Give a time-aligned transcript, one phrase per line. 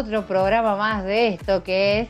[0.00, 2.08] Otro programa más de esto que es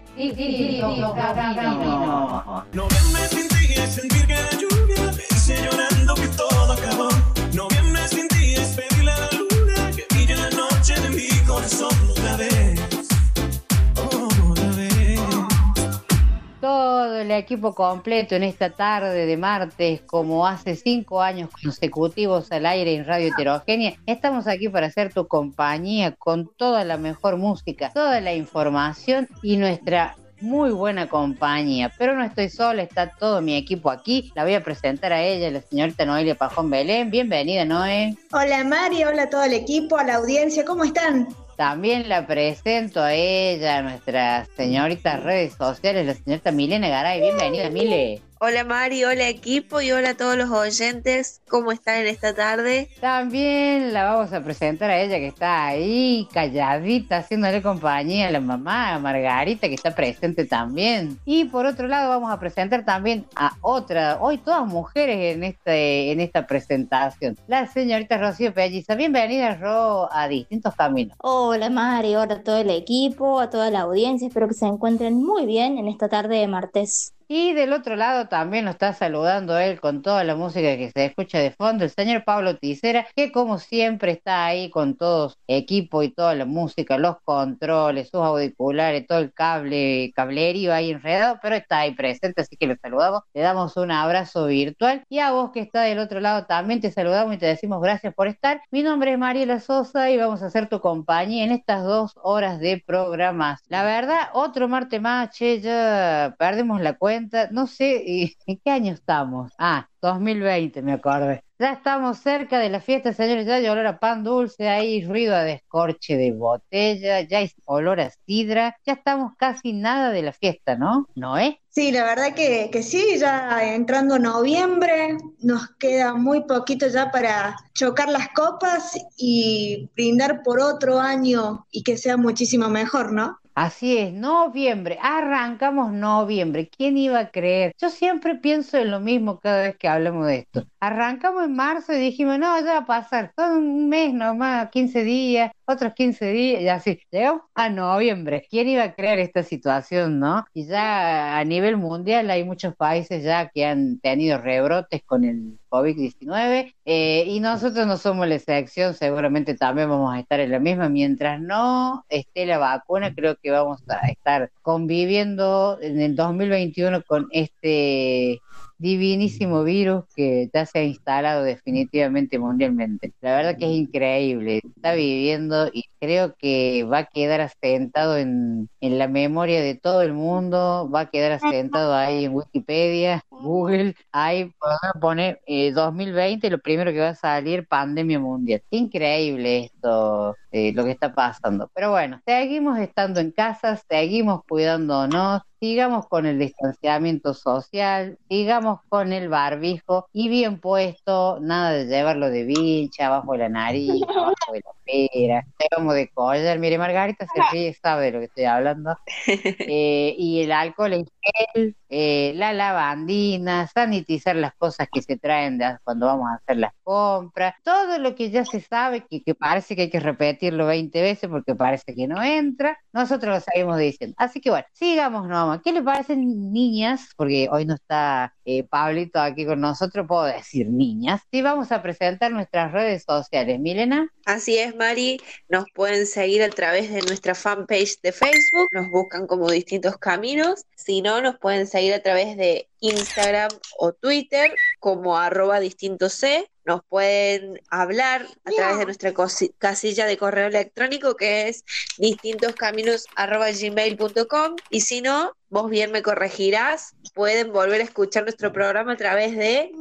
[17.31, 22.97] El equipo completo en esta tarde de martes, como hace cinco años consecutivos al aire
[22.97, 28.21] en Radio Heterogénea, estamos aquí para hacer tu compañía con toda la mejor música, toda
[28.21, 31.93] la información y nuestra muy buena compañía.
[31.97, 34.33] Pero no estoy sola, está todo mi equipo aquí.
[34.35, 37.13] La voy a presentar a ella, la señorita Noelia Pajón Belén.
[37.13, 38.17] Bienvenida, Noé.
[38.33, 41.29] Hola Mari, hola a todo el equipo, a la audiencia, ¿cómo están?
[41.61, 47.21] También la presento a ella, a nuestra señorita redes sociales, la señorita Milena Garay.
[47.21, 48.23] Bienvenida, Mile.
[48.43, 51.43] Hola Mari, hola equipo y hola a todos los oyentes.
[51.47, 52.89] ¿Cómo están en esta tarde?
[52.99, 58.41] También la vamos a presentar a ella que está ahí calladita, haciéndole compañía a la
[58.41, 61.19] mamá, a Margarita, que está presente también.
[61.27, 66.11] Y por otro lado vamos a presentar también a otra, hoy todas mujeres en, este,
[66.11, 68.95] en esta presentación, la señorita Rocío Pelliza.
[68.95, 71.15] Bienvenida, Ro, a Distintos Caminos.
[71.19, 75.23] Hola Mari, hola a todo el equipo, a toda la audiencia, espero que se encuentren
[75.23, 77.13] muy bien en esta tarde de martes.
[77.33, 81.05] Y del otro lado también nos está saludando él con toda la música que se
[81.05, 85.37] escucha de fondo, el señor Pablo Ticera, que como siempre está ahí con todo su
[85.47, 91.39] equipo y toda la música, los controles, sus auriculares, todo el cable, cablerío ahí enredado,
[91.41, 95.31] pero está ahí presente, así que lo saludamos, le damos un abrazo virtual y a
[95.31, 98.61] vos que está del otro lado también te saludamos y te decimos gracias por estar.
[98.73, 102.59] Mi nombre es Mariela Sosa y vamos a hacer tu compañía en estas dos horas
[102.59, 103.61] de programas.
[103.69, 107.20] La verdad, otro martes más, ya perdimos la cuenta
[107.51, 109.53] no sé ¿y en qué año estamos.
[109.59, 111.43] Ah, 2020, me acordé.
[111.59, 113.47] Ya estamos cerca de la fiesta, señores.
[113.47, 118.01] Ya hay olor a pan dulce, hay ruido a descorche de botella, ya hay olor
[118.01, 118.77] a sidra.
[118.87, 121.07] Ya estamos casi nada de la fiesta, ¿no?
[121.15, 121.57] ¿No es?
[121.69, 127.57] Sí, la verdad que, que sí, ya entrando noviembre, nos queda muy poquito ya para
[127.75, 133.39] chocar las copas y brindar por otro año y que sea muchísimo mejor, ¿no?
[133.63, 136.71] Así es, noviembre, arrancamos noviembre.
[136.75, 137.75] ¿Quién iba a creer?
[137.79, 140.65] Yo siempre pienso en lo mismo cada vez que hablamos de esto.
[140.81, 145.05] Arrancamos en marzo y dijimos, no, ya va a pasar, son un mes nomás, 15
[145.05, 147.01] días, otros 15 días, y así.
[147.11, 148.47] Llegamos a noviembre.
[148.49, 150.47] ¿Quién iba a creer esta situación, no?
[150.55, 155.60] Y ya a nivel mundial hay muchos países ya que han tenido rebrotes con el
[155.71, 160.59] COVID-19 eh, y nosotros no somos la excepción, seguramente también vamos a estar en la
[160.59, 160.89] misma.
[160.89, 167.29] Mientras no esté la vacuna, creo que vamos a estar conviviendo en el 2021 con
[167.31, 168.41] este
[168.81, 173.13] divinísimo virus que ya se ha instalado definitivamente mundialmente.
[173.21, 178.69] La verdad que es increíble, está viviendo y creo que va a quedar asentado en,
[178.81, 183.95] en la memoria de todo el mundo, va a quedar asentado ahí en Wikipedia, Google,
[184.13, 188.63] ahí podemos poner eh, 2020, lo primero que va a salir, pandemia mundial.
[188.71, 191.71] Increíble esto, eh, lo que está pasando.
[191.75, 199.13] Pero bueno, seguimos estando en casa, seguimos cuidándonos, sigamos con el distanciamiento social, sigamos con
[199.13, 204.53] el barbijo y bien puesto, nada de llevarlo de vincha, abajo de la nariz, abajo
[204.53, 208.45] de la pera, llevamos de collar, mire Margarita se ríe, sabe de lo que estoy
[208.45, 208.97] hablando,
[209.73, 211.07] Eh, y el alcohol en
[211.55, 216.59] gel, eh, la lavandina, sanitizar las cosas que se traen de cuando vamos a hacer
[216.59, 220.67] las compras, todo lo que ya se sabe, que, que parece que hay que repetirlo
[220.67, 224.15] 20 veces porque parece que no entra, nosotros lo seguimos diciendo.
[224.19, 225.61] Así que bueno, sigamos nomás.
[225.63, 227.11] ¿Qué le parecen niñas?
[227.17, 231.21] Porque hoy no está eh, Pablito aquí con nosotros, puedo decir niñas.
[231.31, 233.61] Sí, vamos a presentar nuestras redes sociales.
[233.61, 234.09] Milena.
[234.25, 235.21] Así es, Mari.
[235.49, 238.69] Nos pueden seguir a través de nuestra fanpage de Facebook.
[238.73, 240.65] Nos buscan como distintos caminos.
[240.77, 246.51] Si no, nos pueden seguir a través de Instagram o Twitter como arroba distinto C.
[246.65, 249.13] nos pueden hablar a través de nuestra
[249.59, 251.65] casilla de correo electrónico que es
[251.99, 258.97] distintoscaminos.gmail.com y si no, vos bien me corregirás, pueden volver a escuchar nuestro programa a
[258.97, 259.73] través de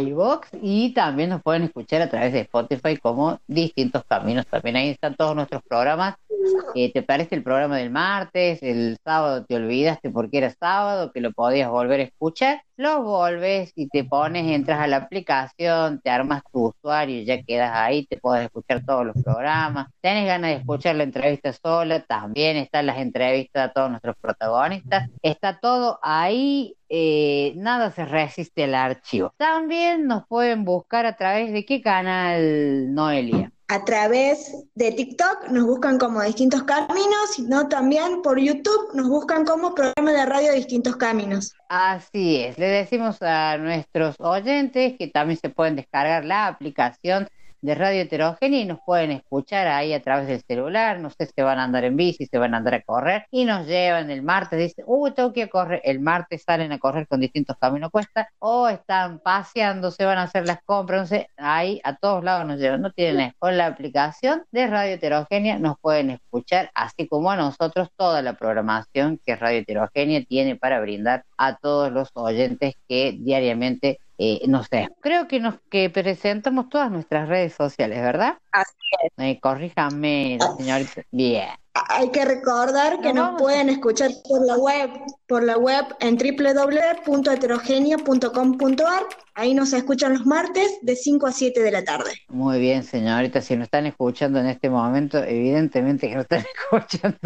[0.00, 4.46] iVox y también nos pueden escuchar a través de Spotify como distintos caminos.
[4.46, 6.16] También ahí están todos nuestros programas.
[6.74, 8.62] Eh, ¿Te parece el programa del martes?
[8.62, 12.62] El sábado te olvidaste porque era sábado, que lo podías volver a escuchar.
[12.76, 17.70] Lo volves y te pones, entras a la aplicación, te armas tu usuario ya quedas
[17.72, 19.88] ahí, te puedes escuchar todos los programas.
[20.00, 22.00] ¿Tenés ganas de escuchar la entrevista sola?
[22.00, 25.03] También están las entrevistas a todos nuestros protagonistas.
[25.22, 29.34] Está todo ahí eh, nada se resiste al archivo.
[29.36, 33.50] También nos pueden buscar a través de qué canal, Noelia.
[33.66, 39.44] A través de TikTok nos buscan como Distintos Caminos, sino también por YouTube nos buscan
[39.44, 41.52] como programa de radio Distintos Caminos.
[41.68, 47.26] Así es, le decimos a nuestros oyentes que también se pueden descargar la aplicación
[47.64, 51.40] de Radio Heterogénea y nos pueden escuchar ahí a través del celular, no sé si
[51.40, 54.22] van a andar en bici, si van a andar a correr y nos llevan el
[54.22, 57.56] martes, dicen, uy, tengo que ir a correr, el martes salen a correr con distintos
[57.58, 61.96] caminos cuesta o están paseando, se van a hacer las compras, no sé, ahí a
[61.96, 66.70] todos lados nos llevan, no tienen con la aplicación de Radio Heterogénea nos pueden escuchar,
[66.74, 71.90] así como a nosotros toda la programación que Radio Heterogénea tiene para brindar a todos
[71.90, 77.54] los oyentes que diariamente eh, no sé, creo que nos que presentamos todas nuestras redes
[77.54, 78.38] sociales, ¿verdad?
[78.52, 79.12] Así es.
[79.18, 81.02] Eh, corríjame, señorita.
[81.10, 81.63] Bien.
[81.74, 83.42] Hay que recordar que Nos nos vamos.
[83.42, 84.90] pueden escuchar por la web,
[85.26, 89.02] por la web en www.heterogenia.com.ar.
[89.34, 92.12] Ahí nos escuchan los martes de 5 a 7 de la tarde.
[92.28, 93.40] Muy bien, señorita.
[93.40, 97.18] Si nos están escuchando en este momento, evidentemente que nos están escuchando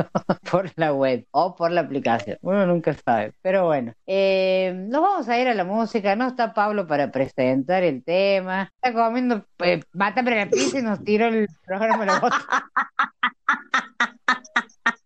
[0.51, 2.39] por la web o por la aplicación.
[2.41, 3.35] Uno nunca sabe.
[3.43, 6.17] Pero bueno, eh, nos vamos a ir a la música.
[6.17, 8.73] No está Pablo para presentar el tema.
[8.83, 12.39] Está comiendo eh, mátame la pizza y nos tiró el programa a la bota.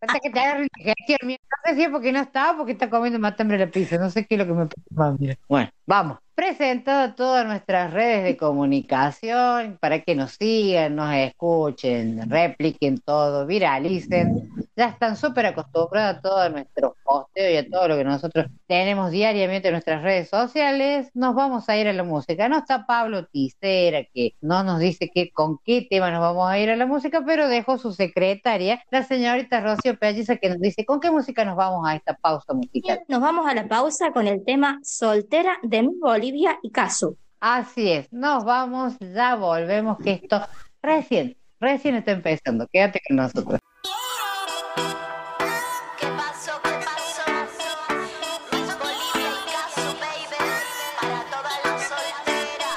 [0.05, 1.19] Falta que te agarre indigestión.
[1.31, 3.99] No sé si es porque no estaba porque está comiendo matambre la pizza.
[3.99, 5.17] No sé qué es lo que me pasa.
[5.49, 6.19] Bueno, vamos.
[6.35, 14.51] Presentado todas nuestras redes de comunicación para que nos sigan, nos escuchen, repliquen todo, viralicen.
[14.75, 19.11] Ya están súper acostumbrados a todo nuestro posteo y a todo lo que nosotros tenemos
[19.11, 21.11] diariamente en nuestras redes sociales.
[21.13, 22.49] Nos vamos a ir a la música.
[22.49, 26.59] No está Pablo Ticera, que no nos dice que, con qué tema nos vamos a
[26.59, 30.87] ir a la música, pero dejó su secretaria, la señorita Rocío Pelliza, que nos dice
[30.87, 33.03] con qué música nos vamos a esta pausa musical.
[33.09, 37.19] Nos vamos a la pausa con el tema Soltera de mi Bolivia y Casu.
[37.41, 40.41] Así es, nos vamos, ya volvemos, que esto
[40.81, 42.67] recién, recién está empezando.
[42.73, 43.59] Quédate con nosotros.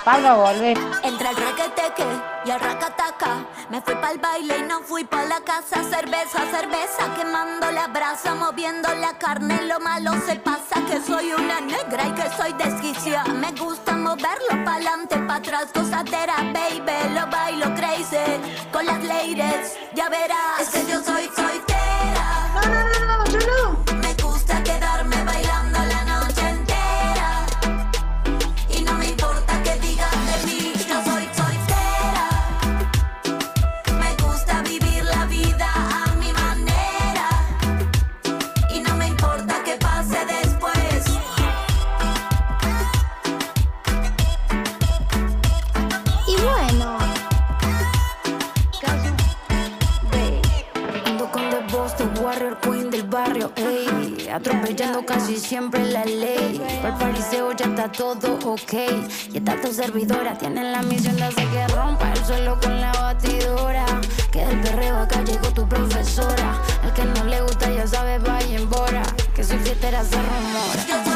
[0.06, 0.74] Pablo, volvé.
[1.02, 2.06] Entre el requeteque
[2.46, 5.82] y el racataca Me fui pa'l baile y no fui pa' la casa.
[5.84, 11.60] Cerveza, cerveza, quemando la brasa Moviendo la carne, lo malo se pasa Que soy una
[11.60, 17.74] negra y que soy desquiciada Me gusta moverlo pa'lante, pa' atrás Gozadera, baby, lo bailo
[17.74, 18.40] crazy
[18.72, 20.62] Con las ladies, ya verás.
[20.62, 21.75] Es que yo soy soltera
[22.66, 23.85] No, no, no, no, yo no.
[53.16, 53.52] Barrio.
[54.34, 56.62] Atropellando casi siempre la ley.
[56.82, 58.74] Por pariseo ya está todo ok.
[59.34, 62.92] Y esta tu servidora tiene la misión de hacer que rompa el suelo con la
[62.92, 63.86] batidora.
[64.32, 66.62] Que del perreo acá llegó tu profesora.
[66.84, 69.04] Al que no le gusta ya sabe, vaya en bora.
[69.34, 71.15] Que soy fiestera se rumora.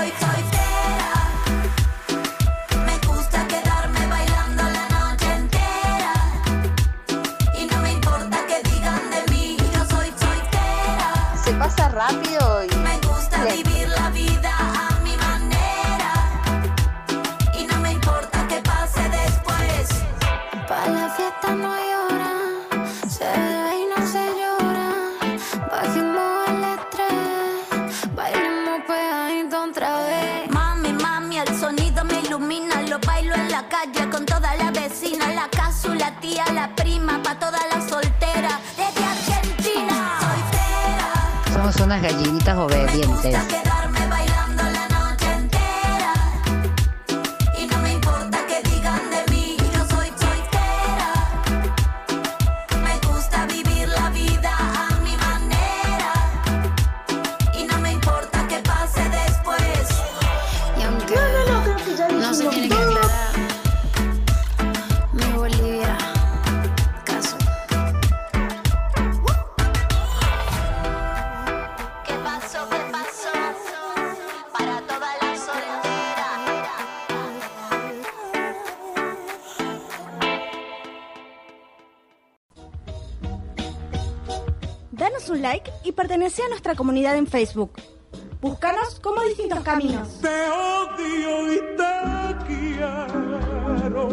[11.69, 13.69] Pasa rápido y Me gusta lento.
[13.69, 16.13] vivir la vida a mi manera
[17.57, 19.89] Y no me importa que pase después
[20.67, 22.31] Pa' la fiesta no hay hora,
[23.07, 24.89] se bebe y no se llora.
[25.71, 30.49] Bajemos el estrés, bailemos pegadito otra vez.
[30.51, 35.27] Mami, mami, el sonido me ilumina Lo bailo en la calle con toda la vecina
[35.33, 37.88] La casu, la tía, la prima Pa' todas las
[41.79, 43.68] unas gallinitas obedientes.
[86.49, 87.71] Nuestra comunidad en Facebook.
[88.41, 90.21] Búscanos como distintos caminos.
[90.21, 91.93] Te odio y te
[92.47, 94.07] quiero.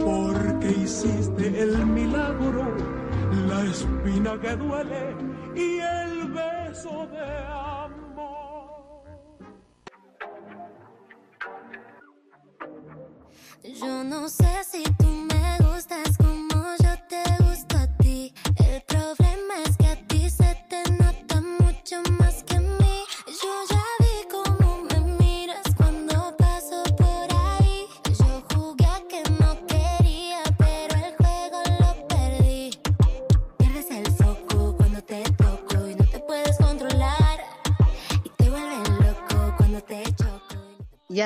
[0.00, 2.74] Porque hiciste el milagro,
[3.48, 4.85] la espina que duele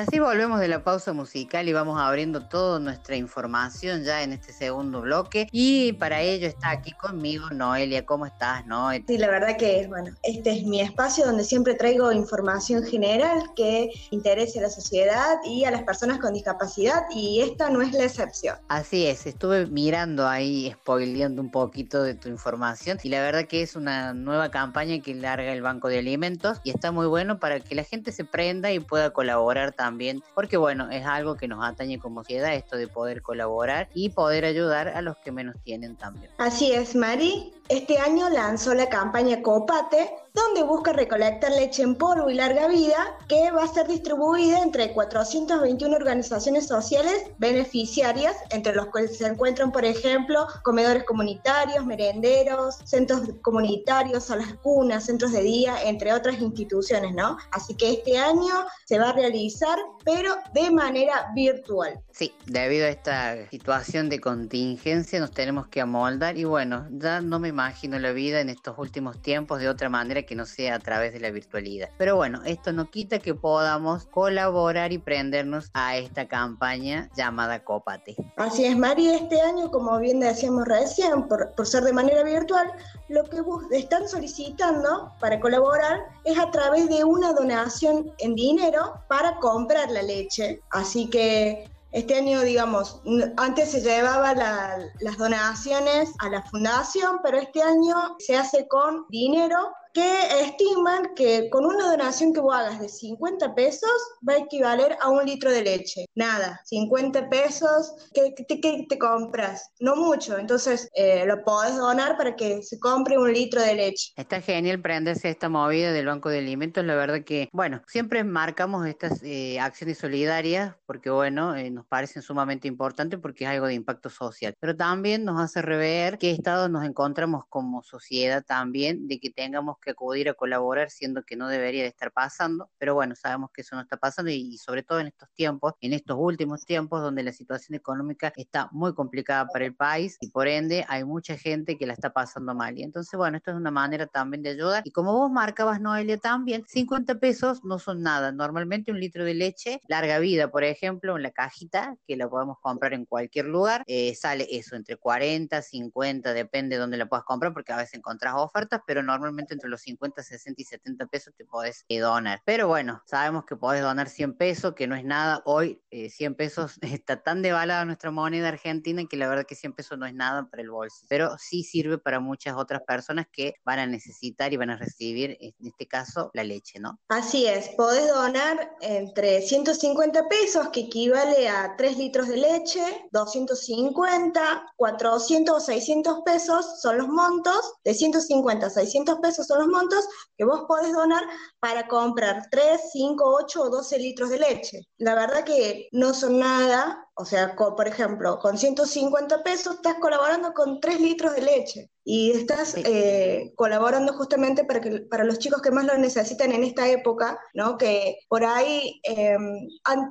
[0.01, 4.51] así volvemos de la pausa musical y vamos abriendo toda nuestra información ya en este
[4.51, 5.47] segundo bloque.
[5.51, 8.05] Y para ello está aquí conmigo Noelia.
[8.05, 9.05] ¿Cómo estás, Noelia?
[9.07, 13.91] Sí, la verdad que, bueno, este es mi espacio donde siempre traigo información general que
[14.09, 18.05] interese a la sociedad y a las personas con discapacidad y esta no es la
[18.05, 18.57] excepción.
[18.69, 23.61] Así es, estuve mirando ahí, spoileando un poquito de tu información y la verdad que
[23.61, 27.59] es una nueva campaña que larga el Banco de Alimentos y está muy bueno para
[27.59, 29.90] que la gente se prenda y pueda colaborar también,
[30.33, 34.45] porque bueno, es algo que nos atañe como sociedad esto de poder colaborar y poder
[34.45, 36.31] ayudar a los que menos tienen también.
[36.37, 37.53] Así es, Mari.
[37.71, 43.17] Este año lanzó la campaña Copate, donde busca recolectar leche en polvo y larga vida,
[43.29, 49.71] que va a ser distribuida entre 421 organizaciones sociales beneficiarias, entre los cuales se encuentran,
[49.71, 57.13] por ejemplo, comedores comunitarios, merenderos, centros comunitarios, salas cunas, centros de día, entre otras instituciones,
[57.13, 57.37] ¿no?
[57.51, 62.01] Así que este año se va a realizar, pero de manera virtual.
[62.11, 67.39] Sí, debido a esta situación de contingencia nos tenemos que amoldar y bueno, ya no
[67.39, 70.79] me imagino la vida en estos últimos tiempos de otra manera que no sea a
[70.79, 71.89] través de la virtualidad.
[71.97, 78.15] Pero bueno, esto no quita que podamos colaborar y prendernos a esta campaña llamada Cópate.
[78.37, 82.71] Así es, Mari, este año, como bien decíamos recién, por, por ser de manera virtual,
[83.09, 83.41] lo que
[83.77, 90.01] están solicitando para colaborar es a través de una donación en dinero para comprar la
[90.01, 90.61] leche.
[90.71, 93.01] Así que este año, digamos,
[93.37, 99.05] antes se llevaba la- las donaciones a la fundación, pero este año se hace con
[99.09, 99.57] dinero
[99.93, 103.89] que estiman que con una donación que vos hagas de 50 pesos
[104.27, 106.05] va a equivaler a un litro de leche.
[106.15, 109.71] Nada, 50 pesos, ¿qué, qué- qué te compras?
[109.79, 114.11] No mucho, entonces eh, lo podés donar para que se compre un litro de leche.
[114.15, 116.83] Está genial prenderse esta movida del Banco de Alimentos.
[116.85, 122.21] La verdad que, bueno, siempre marcamos estas eh, acciones solidarias porque, bueno, eh, nos parecen
[122.21, 124.53] sumamente importantes porque es algo de impacto social.
[124.59, 129.77] Pero también nos hace rever qué estado nos encontramos como sociedad también, de que tengamos
[129.81, 132.69] que acudir a colaborar, siendo que no debería de estar pasando.
[132.77, 135.73] Pero bueno, sabemos que eso no está pasando y, y sobre todo en estos tiempos,
[135.81, 140.29] en estos últimos tiempos donde la situación económica está muy complicada para el país y
[140.29, 142.77] por ende hay mucha gente que la está pasando mal.
[142.77, 144.83] Y entonces, bueno, esto es una manera también de ayudar.
[144.85, 148.31] Y como vos marcabas, Noelia, también, 50 pesos no son nada.
[148.31, 152.57] Normalmente un litro de leche, larga vida, por ejemplo, en la cajita, que la podemos
[152.61, 157.25] comprar en cualquier lugar, eh, sale eso, entre 40, 50, depende de dónde la puedas
[157.25, 161.33] comprar, porque a veces encontrás ofertas, pero normalmente entre los 50, 60 y 70 pesos
[161.35, 162.41] te podés eh, donar.
[162.45, 165.41] Pero bueno, sabemos que podés donar 100 pesos, que no es nada.
[165.45, 169.73] Hoy eh, 100 pesos está tan devaluada nuestra moneda argentina que la verdad que 100
[169.73, 171.07] pesos no es nada para el bolsillo.
[171.09, 175.37] Pero sí sirve para muchas otras personas que van a necesitar y van a recibir,
[175.39, 176.99] en este caso, la leche, ¿no?
[177.09, 184.73] Así es, podés donar entre 150 pesos, que equivale a 3 litros de leche, 250,
[184.75, 190.05] 400 o 600 pesos son los montos, de 150 a 600 pesos son los montos
[190.37, 191.23] que vos podés donar
[191.59, 194.81] para comprar 3, 5, 8 o 12 litros de leche.
[194.97, 199.95] La verdad que no son nada, o sea, co- por ejemplo, con 150 pesos estás
[200.01, 205.37] colaborando con 3 litros de leche y estás eh, colaborando justamente para, que, para los
[205.39, 207.77] chicos que más lo necesitan en esta época, ¿no?
[207.77, 209.37] Que por ahí eh,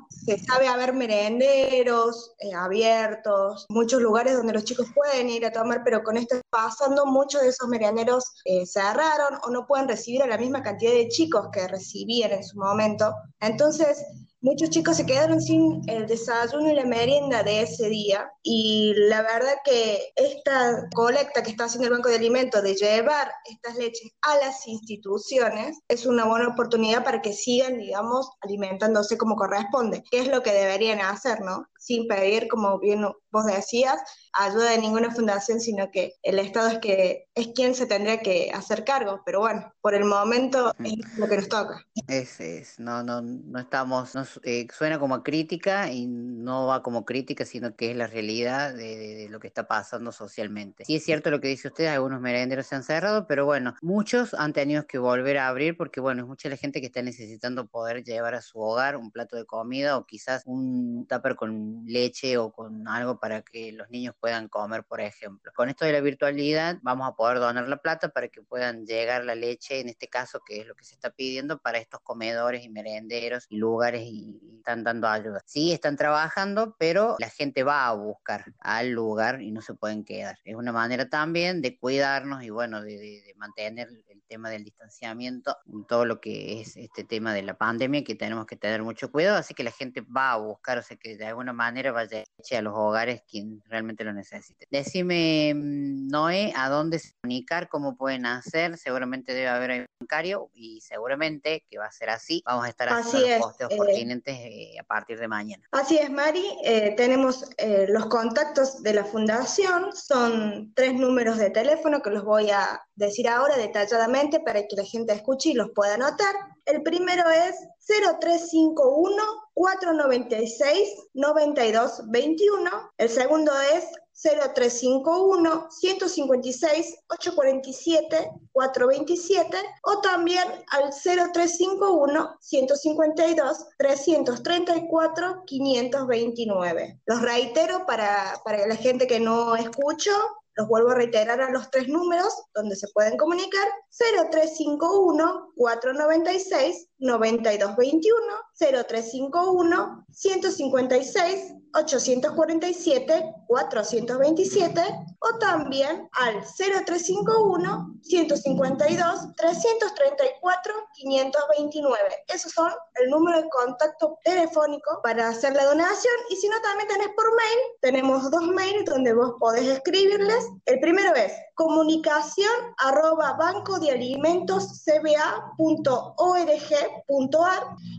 [0.09, 5.83] se sabe haber merenderos eh, abiertos, muchos lugares donde los chicos pueden ir a tomar,
[5.85, 10.27] pero con esto pasando, muchos de esos merenderos eh, cerraron o no pueden recibir a
[10.27, 13.13] la misma cantidad de chicos que recibían en su momento.
[13.41, 14.05] Entonces,
[14.43, 19.21] Muchos chicos se quedaron sin el desayuno y la merienda de ese día y la
[19.21, 24.11] verdad que esta colecta que está haciendo el Banco de Alimentos de llevar estas leches
[24.23, 30.21] a las instituciones es una buena oportunidad para que sigan, digamos, alimentándose como corresponde, que
[30.21, 31.67] es lo que deberían hacer, ¿no?
[31.79, 34.01] Sin pedir, como bien vos decías,
[34.33, 38.51] ayuda de ninguna fundación, sino que el Estado es que es quien se tendría que
[38.55, 39.23] hacer cargo.
[39.25, 41.87] Pero bueno, por el momento es lo que nos toca.
[42.07, 47.05] Es, es, no, no, no estamos, no, eh, suena como crítica y no va como
[47.05, 50.85] crítica, sino que es la realidad de, de- de lo que está pasando socialmente.
[50.85, 54.35] Sí es cierto lo que dice usted, algunos merenderos se han cerrado, pero bueno, muchos
[54.35, 57.67] han tenido que volver a abrir porque bueno, es mucha la gente que está necesitando
[57.67, 62.39] poder llevar a su hogar un plato de comida o quizás un tupper con leche
[62.39, 65.51] o con algo para que los niños puedan comer, por ejemplo.
[65.55, 69.25] Con esto de la virtualidad vamos a poder donar la plata para que puedan llegar
[69.25, 72.65] la leche, en este caso, que es lo que se está pidiendo para estos comedores
[72.65, 75.41] y merenderos y lugares y están dando ayuda.
[75.47, 80.05] Sí, están trabajando, pero la gente va a buscar al lugar y no se pueden
[80.05, 80.39] quedar.
[80.45, 84.65] Es una manera también de cuidarnos y bueno, de, de- de mantener el tema del
[84.65, 85.57] distanciamiento,
[85.89, 89.39] todo lo que es este tema de la pandemia, que tenemos que tener mucho cuidado,
[89.39, 92.25] así que la gente va a buscar, o sea que de alguna manera vaya
[92.57, 94.67] a los hogares quien realmente lo necesite.
[94.71, 100.81] Decime, Noé, a dónde se comunicar, cómo pueden hacer, seguramente debe haber un bancario y
[100.81, 103.77] seguramente que va a ser así, vamos a estar haciendo Así los es, posteos eh,
[103.79, 105.65] pertinentes eh, a partir de mañana.
[105.73, 106.45] Así es, Mari.
[106.65, 109.95] Eh, tenemos eh, los contactos de la fundación.
[109.95, 114.85] Son tres números de teléfono que los voy a decir ahora detalladamente para que la
[114.85, 116.35] gente escuche y los pueda anotar.
[116.67, 117.55] El primero es
[117.87, 119.23] 0351
[119.61, 122.71] 496 9221.
[122.97, 123.85] El segundo es
[124.23, 137.01] 0351 156 847 427 o también al 0351 152 334 529.
[137.05, 140.13] Los reitero para, para la gente que no escuchó.
[140.57, 143.67] Los vuelvo a reiterar a los tres números donde se pueden comunicar.
[143.99, 148.13] 0351 496 9221
[148.59, 154.83] 0351 156 847 427
[155.21, 162.25] o también al 0351 152 334 529.
[162.29, 166.89] Esos son el número de contacto telefónico para hacer la donación y si no también
[166.89, 170.47] tenés por mail, tenemos dos mails donde vos podés escribirles.
[170.67, 175.57] El primero es comunicación arroba banco de alimentos cba.org.ar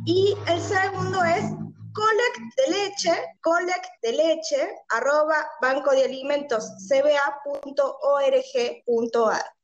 [0.05, 1.45] y el segundo es
[1.93, 7.81] collect de leche, collect de leche, arroba banco de alimentos cba.org.ar.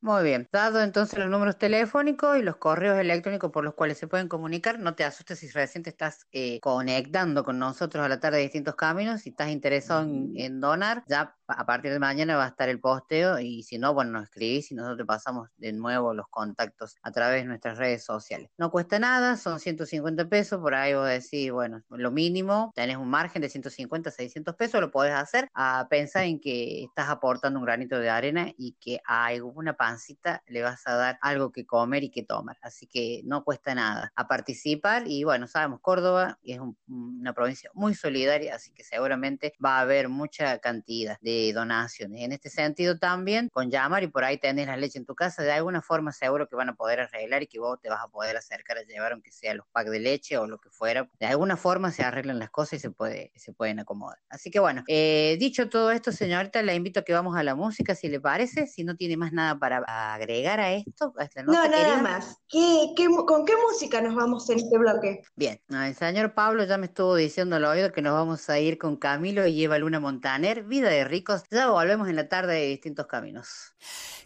[0.00, 4.06] Muy bien, dado entonces los números telefónicos y los correos electrónicos por los cuales se
[4.06, 8.38] pueden comunicar, no te asustes si recién estás eh, conectando con nosotros a la tarde
[8.38, 12.44] de distintos caminos, si estás interesado en, en donar, ya a partir de mañana va
[12.44, 16.14] a estar el posteo y si no, bueno, nos escribís y nosotros pasamos de nuevo
[16.14, 18.50] los contactos a través de nuestras redes sociales.
[18.58, 23.08] No cuesta nada, son 150 pesos, por ahí vos decís, bueno, lo mínimo, tenés un
[23.08, 27.64] margen de 150, 600 pesos, lo podés hacer, a pensar en que estás aportando un
[27.64, 32.04] granito de arena y que a alguna pancita le vas a dar algo que comer
[32.04, 32.56] y que tomar.
[32.62, 37.70] Así que no cuesta nada a participar y bueno, sabemos, Córdoba es un- una provincia
[37.74, 42.22] muy solidaria, así que seguramente va a haber mucha cantidad de donaciones.
[42.22, 45.42] En este sentido también, con llamar y por ahí tenés la leche en tu casa,
[45.42, 48.08] de alguna forma seguro que van a poder arreglar y que vos te vas a
[48.08, 51.08] poder acercar a llevar, aunque sea los packs de leche o lo que fuera.
[51.18, 54.18] De alguna forma se arreglan las cosas y se, puede, se pueden acomodar.
[54.28, 57.54] Así que bueno, eh, dicho todo esto, señorita, la invito a que vamos a la
[57.54, 59.78] música, si le parece, si no tiene más nada para
[60.14, 62.02] agregar a esto, a esta No, nota nada querida.
[62.02, 62.36] más.
[62.48, 65.22] ¿Qué, qué con qué música nos vamos en este bloque?
[65.36, 68.58] Bien, no, el señor Pablo ya me estuvo diciendo al oído que nos vamos a
[68.58, 71.44] ir con Camilo y Eva Luna Montaner, Vida de Ricos.
[71.50, 73.74] Ya volvemos en la tarde de distintos caminos.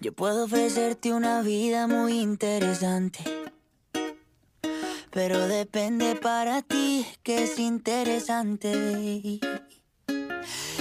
[0.00, 3.20] Yo puedo ofrecerte una vida muy interesante.
[5.10, 9.40] Pero depende para ti que es interesante.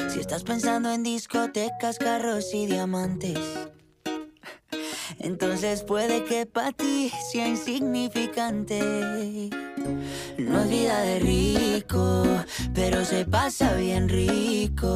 [0.10, 3.38] Si estás pensando en discotecas, carros y diamantes,
[5.20, 9.50] entonces puede que para ti sea insignificante.
[10.38, 12.24] No es vida de rico,
[12.74, 14.96] pero se pasa bien rico.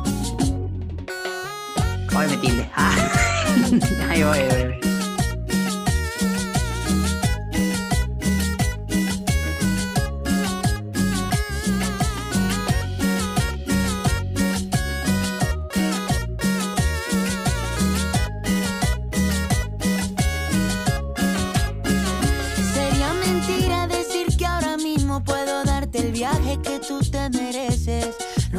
[2.13, 2.69] Hoy me tilde.
[2.75, 2.93] Ah.
[4.09, 5.00] Ahí voy, voy, voy.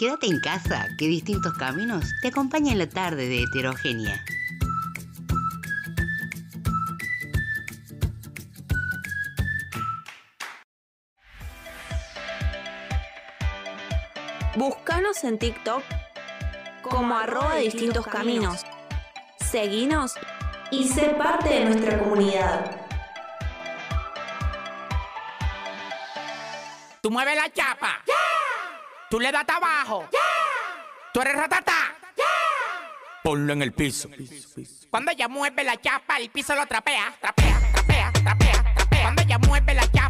[0.00, 4.24] Quédate en casa, que distintos caminos te acompañan en la tarde de heterogénea.
[14.56, 15.82] Búscanos en TikTok
[16.80, 18.64] como arroba distintos caminos.
[19.50, 20.14] Seguinos
[20.70, 22.74] y sé parte de nuestra comunidad.
[27.02, 28.02] Tú mueves la chapa.
[29.10, 30.08] Tú le das abajo.
[31.12, 31.74] Tú eres ratata.
[33.24, 34.08] Ponlo en el piso.
[34.88, 39.02] Cuando ella mueve la chapa, el piso lo trapea, trapea, trapea, trapea, trapea.
[39.02, 40.09] Cuando ella mueve la chapa,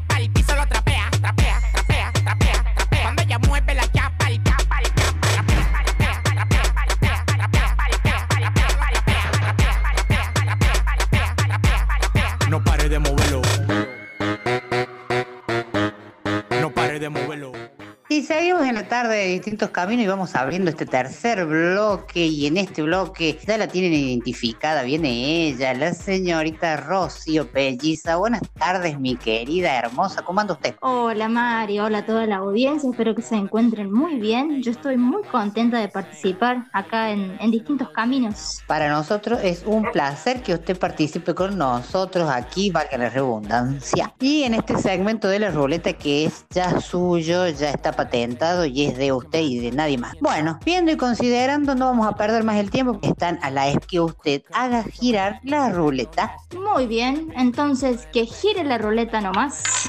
[18.20, 22.46] Y seguimos en la tarde de distintos caminos y vamos abriendo este tercer bloque y
[22.46, 28.16] en este bloque ya la tienen identificada, viene ella, la señorita Rocío Pelliza.
[28.16, 30.74] Buenas tardes, mi querida hermosa, ¿cómo anda usted?
[30.82, 34.62] Hola Mari, hola a toda la audiencia, espero que se encuentren muy bien.
[34.62, 38.60] Yo estoy muy contenta de participar acá en, en distintos caminos.
[38.66, 44.12] Para nosotros es un placer que usted participe con nosotros aquí, valga la redundancia.
[44.20, 48.86] Y en este segmento de la ruleta que es ya suyo, ya está patentado y
[48.86, 50.16] es de usted y de nadie más.
[50.20, 52.98] Bueno, viendo y considerando, no vamos a perder más el tiempo.
[53.02, 56.34] Están a la vez que usted haga girar la ruleta.
[56.54, 59.88] Muy bien, entonces que gire la ruleta nomás.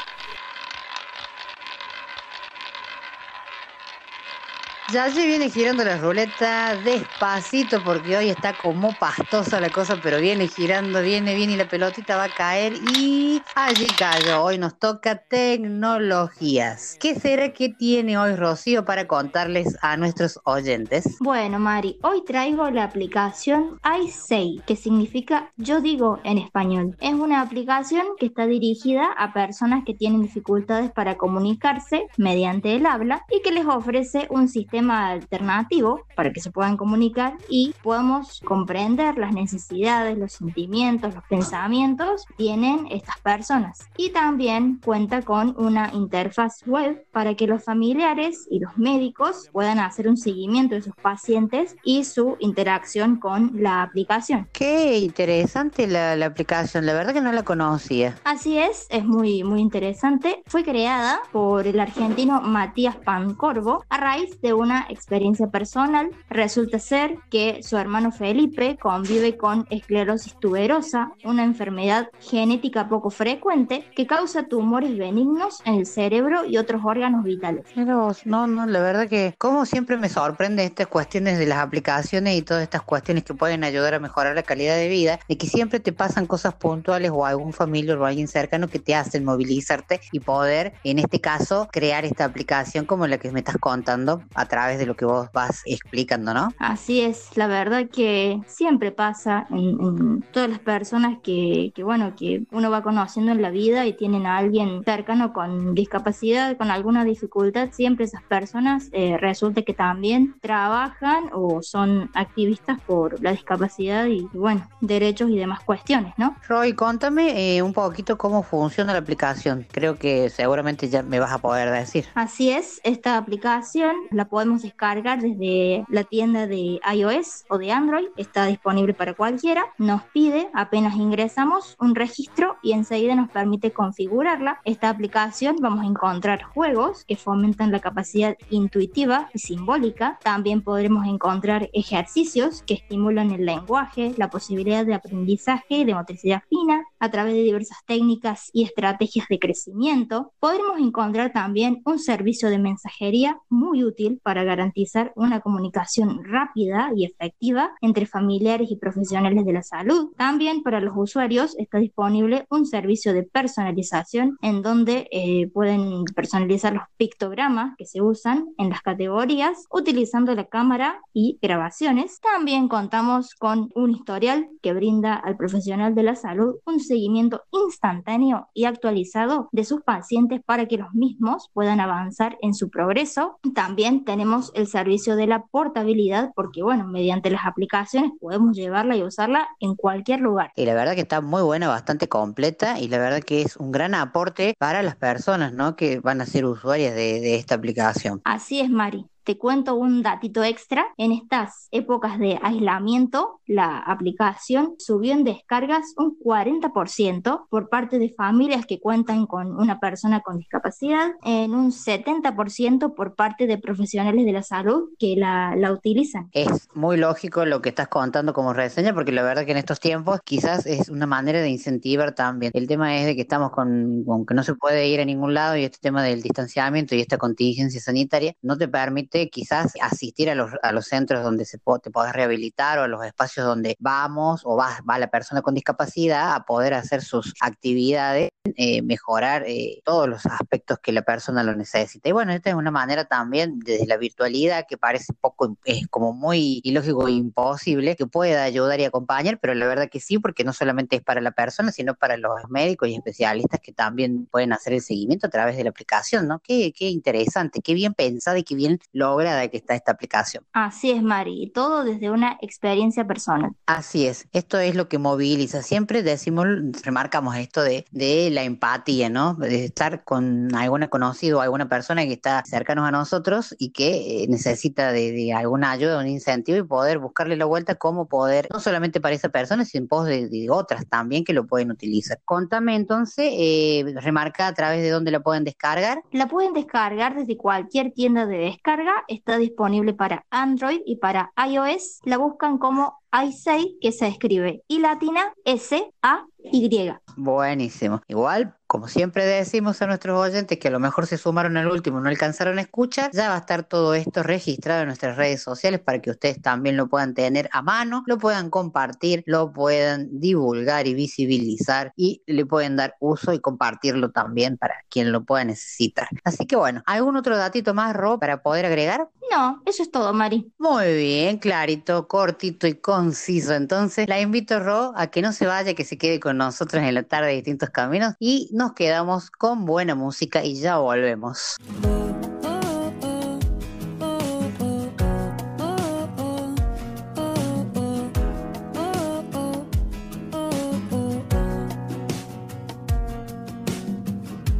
[4.91, 10.19] Ya se viene girando la ruleta despacito porque hoy está como pastosa la cosa, pero
[10.19, 14.43] viene girando, viene, viene y la pelotita va a caer y allí cayó.
[14.43, 16.97] Hoy nos toca tecnologías.
[16.99, 21.05] ¿Qué será que tiene hoy Rocío para contarles a nuestros oyentes?
[21.21, 26.97] Bueno, Mari, hoy traigo la aplicación iSay, que significa yo digo en español.
[26.99, 32.85] Es una aplicación que está dirigida a personas que tienen dificultades para comunicarse mediante el
[32.85, 38.41] habla y que les ofrece un sistema alternativo para que se puedan comunicar y podamos
[38.43, 43.89] comprender las necesidades, los sentimientos, los pensamientos que tienen estas personas.
[43.97, 49.79] Y también cuenta con una interfaz web para que los familiares y los médicos puedan
[49.79, 54.47] hacer un seguimiento de sus pacientes y su interacción con la aplicación.
[54.53, 58.17] Qué interesante la, la aplicación, la verdad que no la conocía.
[58.23, 60.41] Así es, es muy, muy interesante.
[60.47, 66.09] Fue creada por el argentino Matías Pancorvo a raíz de una experiencia personal.
[66.29, 73.85] Resulta ser que su hermano Felipe convive con esclerosis tuberosa, una enfermedad genética poco frecuente
[73.95, 77.65] que causa tumores benignos en el cerebro y otros órganos vitales.
[77.75, 82.37] Pero no, no, la verdad que como siempre me sorprende estas cuestiones de las aplicaciones
[82.37, 85.47] y todas estas cuestiones que pueden ayudar a mejorar la calidad de vida, de que
[85.47, 90.01] siempre te pasan cosas puntuales o algún familiar o alguien cercano que te hacen movilizarte
[90.11, 94.45] y poder, en este caso, crear esta aplicación como la que me estás contando a
[94.61, 96.53] través de lo que vos vas explicando, ¿no?
[96.59, 102.13] Así es, la verdad que siempre pasa en, en todas las personas que, que, bueno,
[102.15, 106.69] que uno va conociendo en la vida y tienen a alguien cercano con discapacidad, con
[106.69, 113.31] alguna dificultad, siempre esas personas eh, resulta que también trabajan o son activistas por la
[113.31, 116.35] discapacidad y, bueno, derechos y demás cuestiones, ¿no?
[116.47, 119.65] Roy, contame eh, un poquito cómo funciona la aplicación.
[119.71, 122.05] Creo que seguramente ya me vas a poder decir.
[122.13, 128.07] Así es, esta aplicación la podemos descargar desde la tienda de iOS o de Android,
[128.17, 129.65] está disponible para cualquiera.
[129.77, 134.59] Nos pide, apenas ingresamos, un registro y enseguida nos permite configurarla.
[134.65, 140.19] Esta aplicación vamos a encontrar juegos que fomentan la capacidad intuitiva y simbólica.
[140.23, 146.43] También podremos encontrar ejercicios que estimulan el lenguaje, la posibilidad de aprendizaje y de motricidad
[146.49, 150.31] fina a través de diversas técnicas y estrategias de crecimiento.
[150.39, 157.05] Podremos encontrar también un servicio de mensajería muy útil para garantizar una comunicación rápida y
[157.05, 160.11] efectiva entre familiares y profesionales de la salud.
[160.17, 166.73] También para los usuarios está disponible un servicio de personalización en donde eh, pueden personalizar
[166.73, 172.19] los pictogramas que se usan en las categorías utilizando la cámara y grabaciones.
[172.19, 178.49] También contamos con un historial que brinda al profesional de la salud un seguimiento instantáneo
[178.53, 183.39] y actualizado de sus pacientes para que los mismos puedan avanzar en su progreso.
[183.53, 184.20] También tenemos
[184.53, 189.75] el servicio de la portabilidad porque, bueno, mediante las aplicaciones podemos llevarla y usarla en
[189.75, 190.51] cualquier lugar.
[190.55, 193.71] Y la verdad que está muy buena, bastante completa y la verdad que es un
[193.71, 195.75] gran aporte para las personas, ¿no?
[195.75, 198.21] Que van a ser usuarias de, de esta aplicación.
[198.23, 199.10] Así es, Mari.
[199.23, 200.87] Te cuento un datito extra.
[200.97, 208.09] En estas épocas de aislamiento, la aplicación subió en descargas un 40% por parte de
[208.09, 214.25] familias que cuentan con una persona con discapacidad, en un 70% por parte de profesionales
[214.25, 216.29] de la salud que la, la utilizan.
[216.31, 219.79] Es muy lógico lo que estás contando como reseña, porque la verdad que en estos
[219.79, 222.51] tiempos quizás es una manera de incentivar también.
[222.55, 225.33] El tema es de que estamos con, con que no se puede ir a ningún
[225.33, 230.29] lado y este tema del distanciamiento y esta contingencia sanitaria no te permite quizás asistir
[230.29, 233.45] a los, a los centros donde se po- te podés rehabilitar o a los espacios
[233.45, 238.81] donde vamos o va, va la persona con discapacidad a poder hacer sus actividades, eh,
[238.81, 242.09] mejorar eh, todos los aspectos que la persona lo necesita.
[242.09, 246.13] Y bueno, esta es una manera también desde la virtualidad que parece poco, es como
[246.13, 250.43] muy ilógico e imposible, que pueda ayudar y acompañar, pero la verdad que sí, porque
[250.43, 254.53] no solamente es para la persona, sino para los médicos y especialistas que también pueden
[254.53, 256.39] hacer el seguimiento a través de la aplicación, ¿no?
[256.39, 260.45] Qué, qué interesante, qué bien pensada y qué bien lograda que está esta aplicación.
[260.53, 263.51] Así es, Mari, y todo desde una experiencia personal.
[263.65, 265.61] Así es, esto es lo que moviliza.
[265.61, 266.45] Siempre decimos,
[266.83, 269.33] remarcamos esto de, de la empatía, ¿no?
[269.35, 274.23] De estar con alguna conocido o alguna persona que está cercanos a nosotros y que
[274.23, 278.47] eh, necesita de, de alguna ayuda, un incentivo y poder buscarle la vuelta, cómo poder,
[278.51, 281.71] no solamente para esa persona, sino en pos de, de otras también que lo pueden
[281.71, 282.19] utilizar.
[282.25, 286.01] Contame entonces, eh, remarca a través de dónde la pueden descargar.
[286.11, 291.99] La pueden descargar desde cualquier tienda de descarga, está disponible para Android y para iOS.
[292.05, 296.93] La buscan como i6, que se escribe y latina S-A-Y.
[297.17, 298.01] Buenísimo.
[298.07, 301.99] Igual, como siempre decimos a nuestros oyentes que a lo mejor se sumaron al último,
[301.99, 305.81] no alcanzaron a escuchar, ya va a estar todo esto registrado en nuestras redes sociales
[305.81, 310.87] para que ustedes también lo puedan tener a mano, lo puedan compartir, lo puedan divulgar
[310.87, 316.07] y visibilizar y le pueden dar uso y compartirlo también para quien lo pueda necesitar.
[316.23, 319.09] Así que bueno, ¿algún otro datito más, Ro, para poder agregar?
[319.31, 320.51] No, eso es todo, Mari.
[320.57, 323.53] Muy bien, clarito, cortito y conciso.
[323.53, 326.93] Entonces, la invito, Ro, a que no se vaya, que se quede con nosotros en
[326.93, 331.55] la tarde de distintos caminos y nos quedamos con buena música y ya volvemos.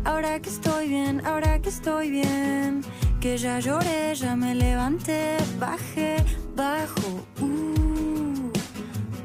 [0.04, 2.82] Ahora que estoy bien, ahora que estoy bien,
[3.20, 6.16] que ya lloré, ya me levanté, bajé,
[6.56, 7.08] bajo,
[7.40, 8.52] uh,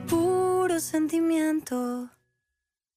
[0.07, 2.11] puro sentimiento.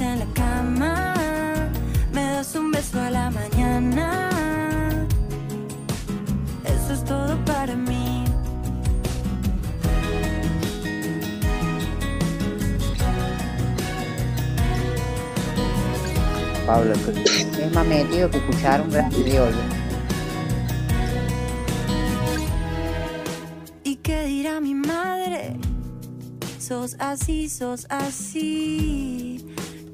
[0.00, 1.14] en la cama,
[2.12, 4.30] me das un beso a la mañana.
[6.64, 8.24] Eso es todo para mí.
[16.66, 19.56] Pablo, el tema metido que escuchar un gran criollo.
[23.84, 25.56] ¿Y qué dirá mi madre?
[26.58, 29.46] Sos así, sos así.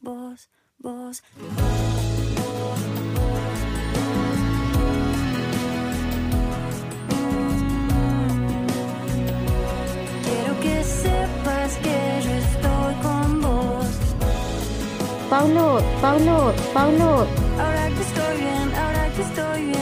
[0.00, 1.22] vos, vos.
[10.24, 13.86] Quiero que sepas que yo estoy con vos.
[15.30, 17.26] Paulo, Paulo, Paulo,
[17.58, 19.78] Ahora que estoy bien, ahora que estoy bien.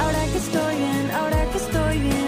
[0.00, 2.27] Ahora que estoy bien, ahora que estoy bien.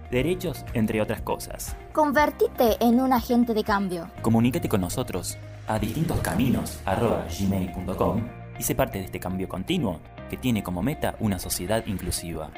[0.11, 1.77] derechos, entre otras cosas.
[1.93, 4.09] Convertite en un agente de cambio.
[4.21, 8.21] Comunícate con nosotros a distintoscaminos.gmail.com
[8.59, 9.99] y sé parte de este cambio continuo
[10.29, 12.51] que tiene como meta una sociedad inclusiva.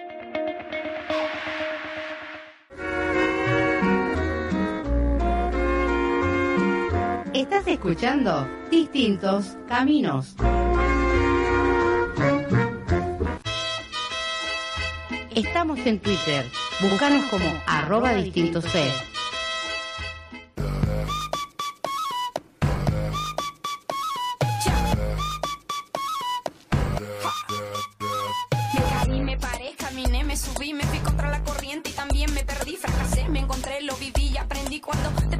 [7.34, 10.36] Estás escuchando Distintos Caminos.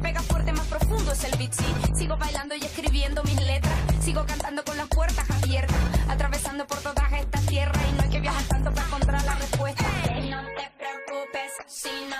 [0.04, 1.64] Pega fuerte, más profundo es el beat, sí.
[1.96, 5.76] Sigo bailando y escribiendo mis letras, sigo cantando con las puertas abiertas,
[6.14, 9.84] atravesando por todas estas tierras y no hay que viajar tanto para encontrar la respuesta.
[10.30, 12.16] No te preocupes si no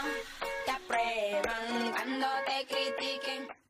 [0.67, 3.64] te aprueban cuando te critiquen.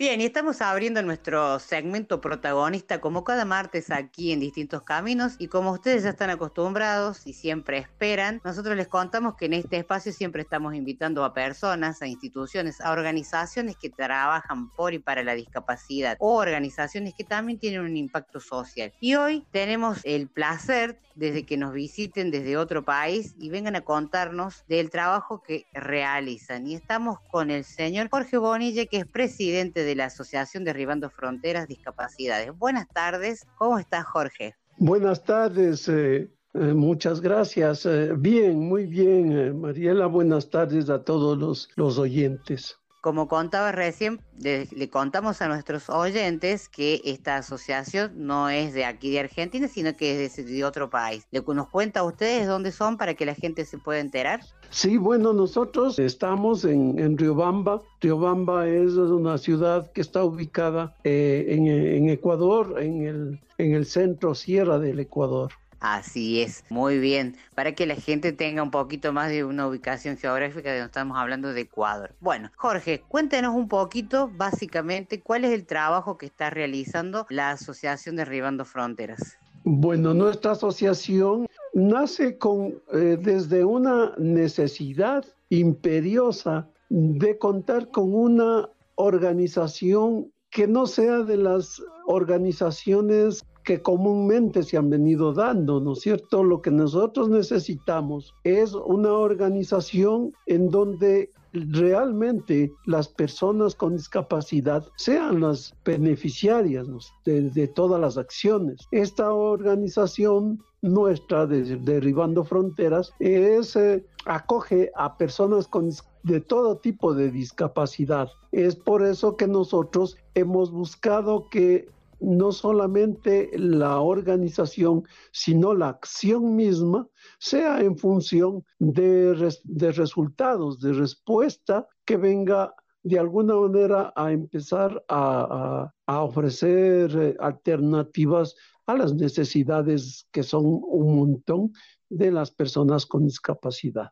[0.00, 5.48] Bien, y estamos abriendo nuestro segmento protagonista como cada martes aquí en Distintos Caminos y
[5.48, 10.10] como ustedes ya están acostumbrados y siempre esperan, nosotros les contamos que en este espacio
[10.10, 15.34] siempre estamos invitando a personas, a instituciones, a organizaciones que trabajan por y para la
[15.34, 18.94] discapacidad o organizaciones que también tienen un impacto social.
[19.00, 23.82] Y hoy tenemos el placer desde que nos visiten desde otro país y vengan a
[23.82, 26.66] contarnos del trabajo que realizan.
[26.66, 31.10] Y estamos con el señor Jorge Bonilla, que es presidente de de la Asociación Derribando
[31.10, 32.56] Fronteras Discapacidades.
[32.56, 34.54] Buenas tardes, ¿cómo estás Jorge?
[34.78, 37.86] Buenas tardes, eh, eh, muchas gracias.
[37.86, 40.06] Eh, bien, muy bien, Mariela.
[40.06, 42.79] Buenas tardes a todos los, los oyentes.
[43.00, 49.10] Como contaba recién, le, contamos a nuestros oyentes que esta asociación no es de aquí
[49.10, 51.26] de Argentina, sino que es de, de otro país.
[51.30, 54.40] ¿Le, ¿Nos cuenta a ustedes dónde son para que la gente se pueda enterar?
[54.68, 57.80] Sí, bueno, nosotros estamos en, en Riobamba.
[58.00, 63.86] Riobamba es una ciudad que está ubicada eh, en, en Ecuador, en el, en el
[63.86, 65.52] centro sierra del Ecuador.
[65.80, 70.18] Así es, muy bien, para que la gente tenga un poquito más de una ubicación
[70.18, 72.14] geográfica de donde estamos hablando de Ecuador.
[72.20, 78.16] Bueno, Jorge, cuéntenos un poquito, básicamente, cuál es el trabajo que está realizando la Asociación
[78.16, 79.38] Derribando Fronteras.
[79.64, 90.30] Bueno, nuestra asociación nace con, eh, desde una necesidad imperiosa de contar con una organización
[90.50, 96.42] que no sea de las organizaciones que comúnmente se han venido dando, ¿no es cierto?
[96.42, 105.40] Lo que nosotros necesitamos es una organización en donde realmente las personas con discapacidad sean
[105.40, 106.86] las beneficiarias
[107.24, 108.86] de, todas las acciones.
[108.92, 115.90] Esta organización nuestra de Derribando Fronteras es, eh, acoge a personas con
[116.22, 118.28] de todo tipo de discapacidad.
[118.52, 121.88] Es por eso que nosotros hemos buscado que
[122.20, 127.08] no solamente la organización, sino la acción misma
[127.38, 135.02] sea en función de, de resultados, de respuesta que venga de alguna manera a empezar
[135.08, 138.54] a, a, a ofrecer eh, alternativas
[138.86, 141.72] a las necesidades que son un montón
[142.08, 144.10] de las personas con discapacidad.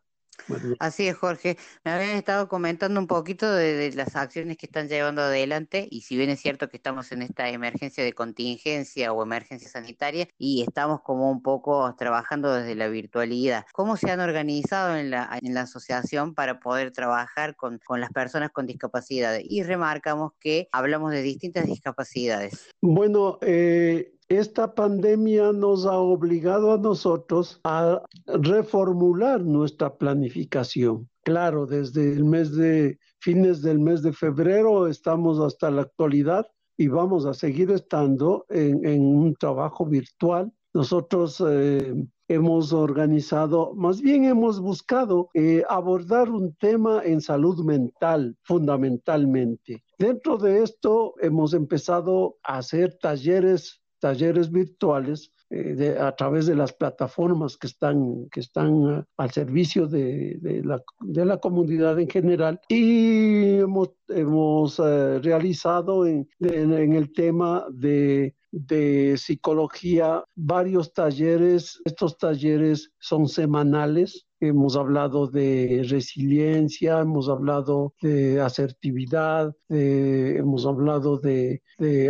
[0.79, 1.57] Así es, Jorge.
[1.83, 6.01] Me habían estado comentando un poquito de, de, las acciones que están llevando adelante y
[6.01, 10.61] si bien es cierto que estamos en esta emergencia de contingencia o emergencia sanitaria y
[10.61, 15.53] estamos como un poco trabajando desde la virtualidad, ¿cómo se han organizado en la, en
[15.53, 19.39] la asociación para poder trabajar con, con las personas con discapacidad?
[19.43, 22.69] Y remarcamos que hablamos de distintas discapacidades.
[22.81, 31.09] Bueno, eh, esta pandemia nos ha obligado a nosotros a reformular nuestra planificación.
[31.23, 36.87] Claro, desde el mes de fines del mes de febrero estamos hasta la actualidad y
[36.87, 40.51] vamos a seguir estando en, en un trabajo virtual.
[40.73, 41.95] Nosotros eh,
[42.27, 49.83] hemos organizado, más bien hemos buscado eh, abordar un tema en salud mental fundamentalmente.
[49.97, 56.55] Dentro de esto hemos empezado a hacer talleres talleres virtuales eh, de, a través de
[56.55, 62.09] las plataformas que están, que están uh, al servicio de, la, de, la, comunidad en
[62.09, 71.81] general y hemos, hemos uh, realizado en, en, el tema de, de psicología varios talleres.
[71.83, 81.61] Estos talleres son semanales hemos hablado de resiliencia, hemos hablado de asertividad, hemos hablado de,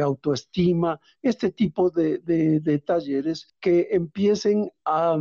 [0.02, 5.18] autoestima, este tipo de, de, talleres que empiecen a,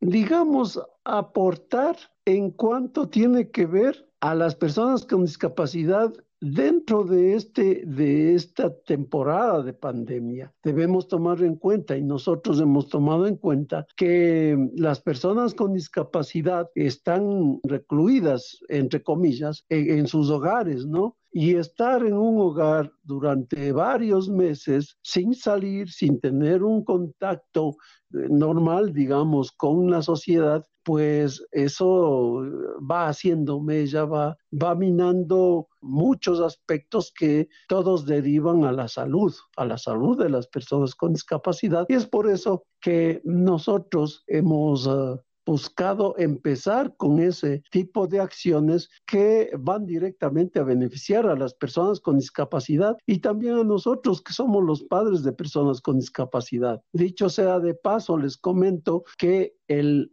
[0.00, 6.12] digamos, a aportar en cuanto tiene que ver a las personas con discapacidad
[6.42, 12.88] Dentro de, este, de esta temporada de pandemia, debemos tomar en cuenta, y nosotros hemos
[12.88, 20.30] tomado en cuenta, que las personas con discapacidad están recluidas, entre comillas, en, en sus
[20.30, 21.18] hogares, ¿no?
[21.32, 27.76] Y estar en un hogar durante varios meses sin salir, sin tener un contacto
[28.10, 32.42] normal, digamos, con la sociedad, pues eso
[32.90, 39.64] va haciendo mella, va, va minando muchos aspectos que todos derivan a la salud, a
[39.64, 41.86] la salud de las personas con discapacidad.
[41.88, 45.20] Y es por eso que nosotros hemos uh,
[45.50, 51.98] buscado empezar con ese tipo de acciones que van directamente a beneficiar a las personas
[51.98, 56.80] con discapacidad y también a nosotros que somos los padres de personas con discapacidad.
[56.92, 60.12] Dicho sea de paso, les comento que el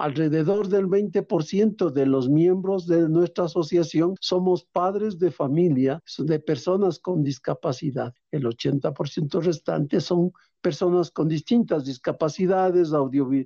[0.00, 6.98] alrededor del 20% de los miembros de nuestra asociación somos padres de familia de personas
[6.98, 8.12] con discapacidad.
[8.32, 12.92] El 80% restante son personas con distintas discapacidades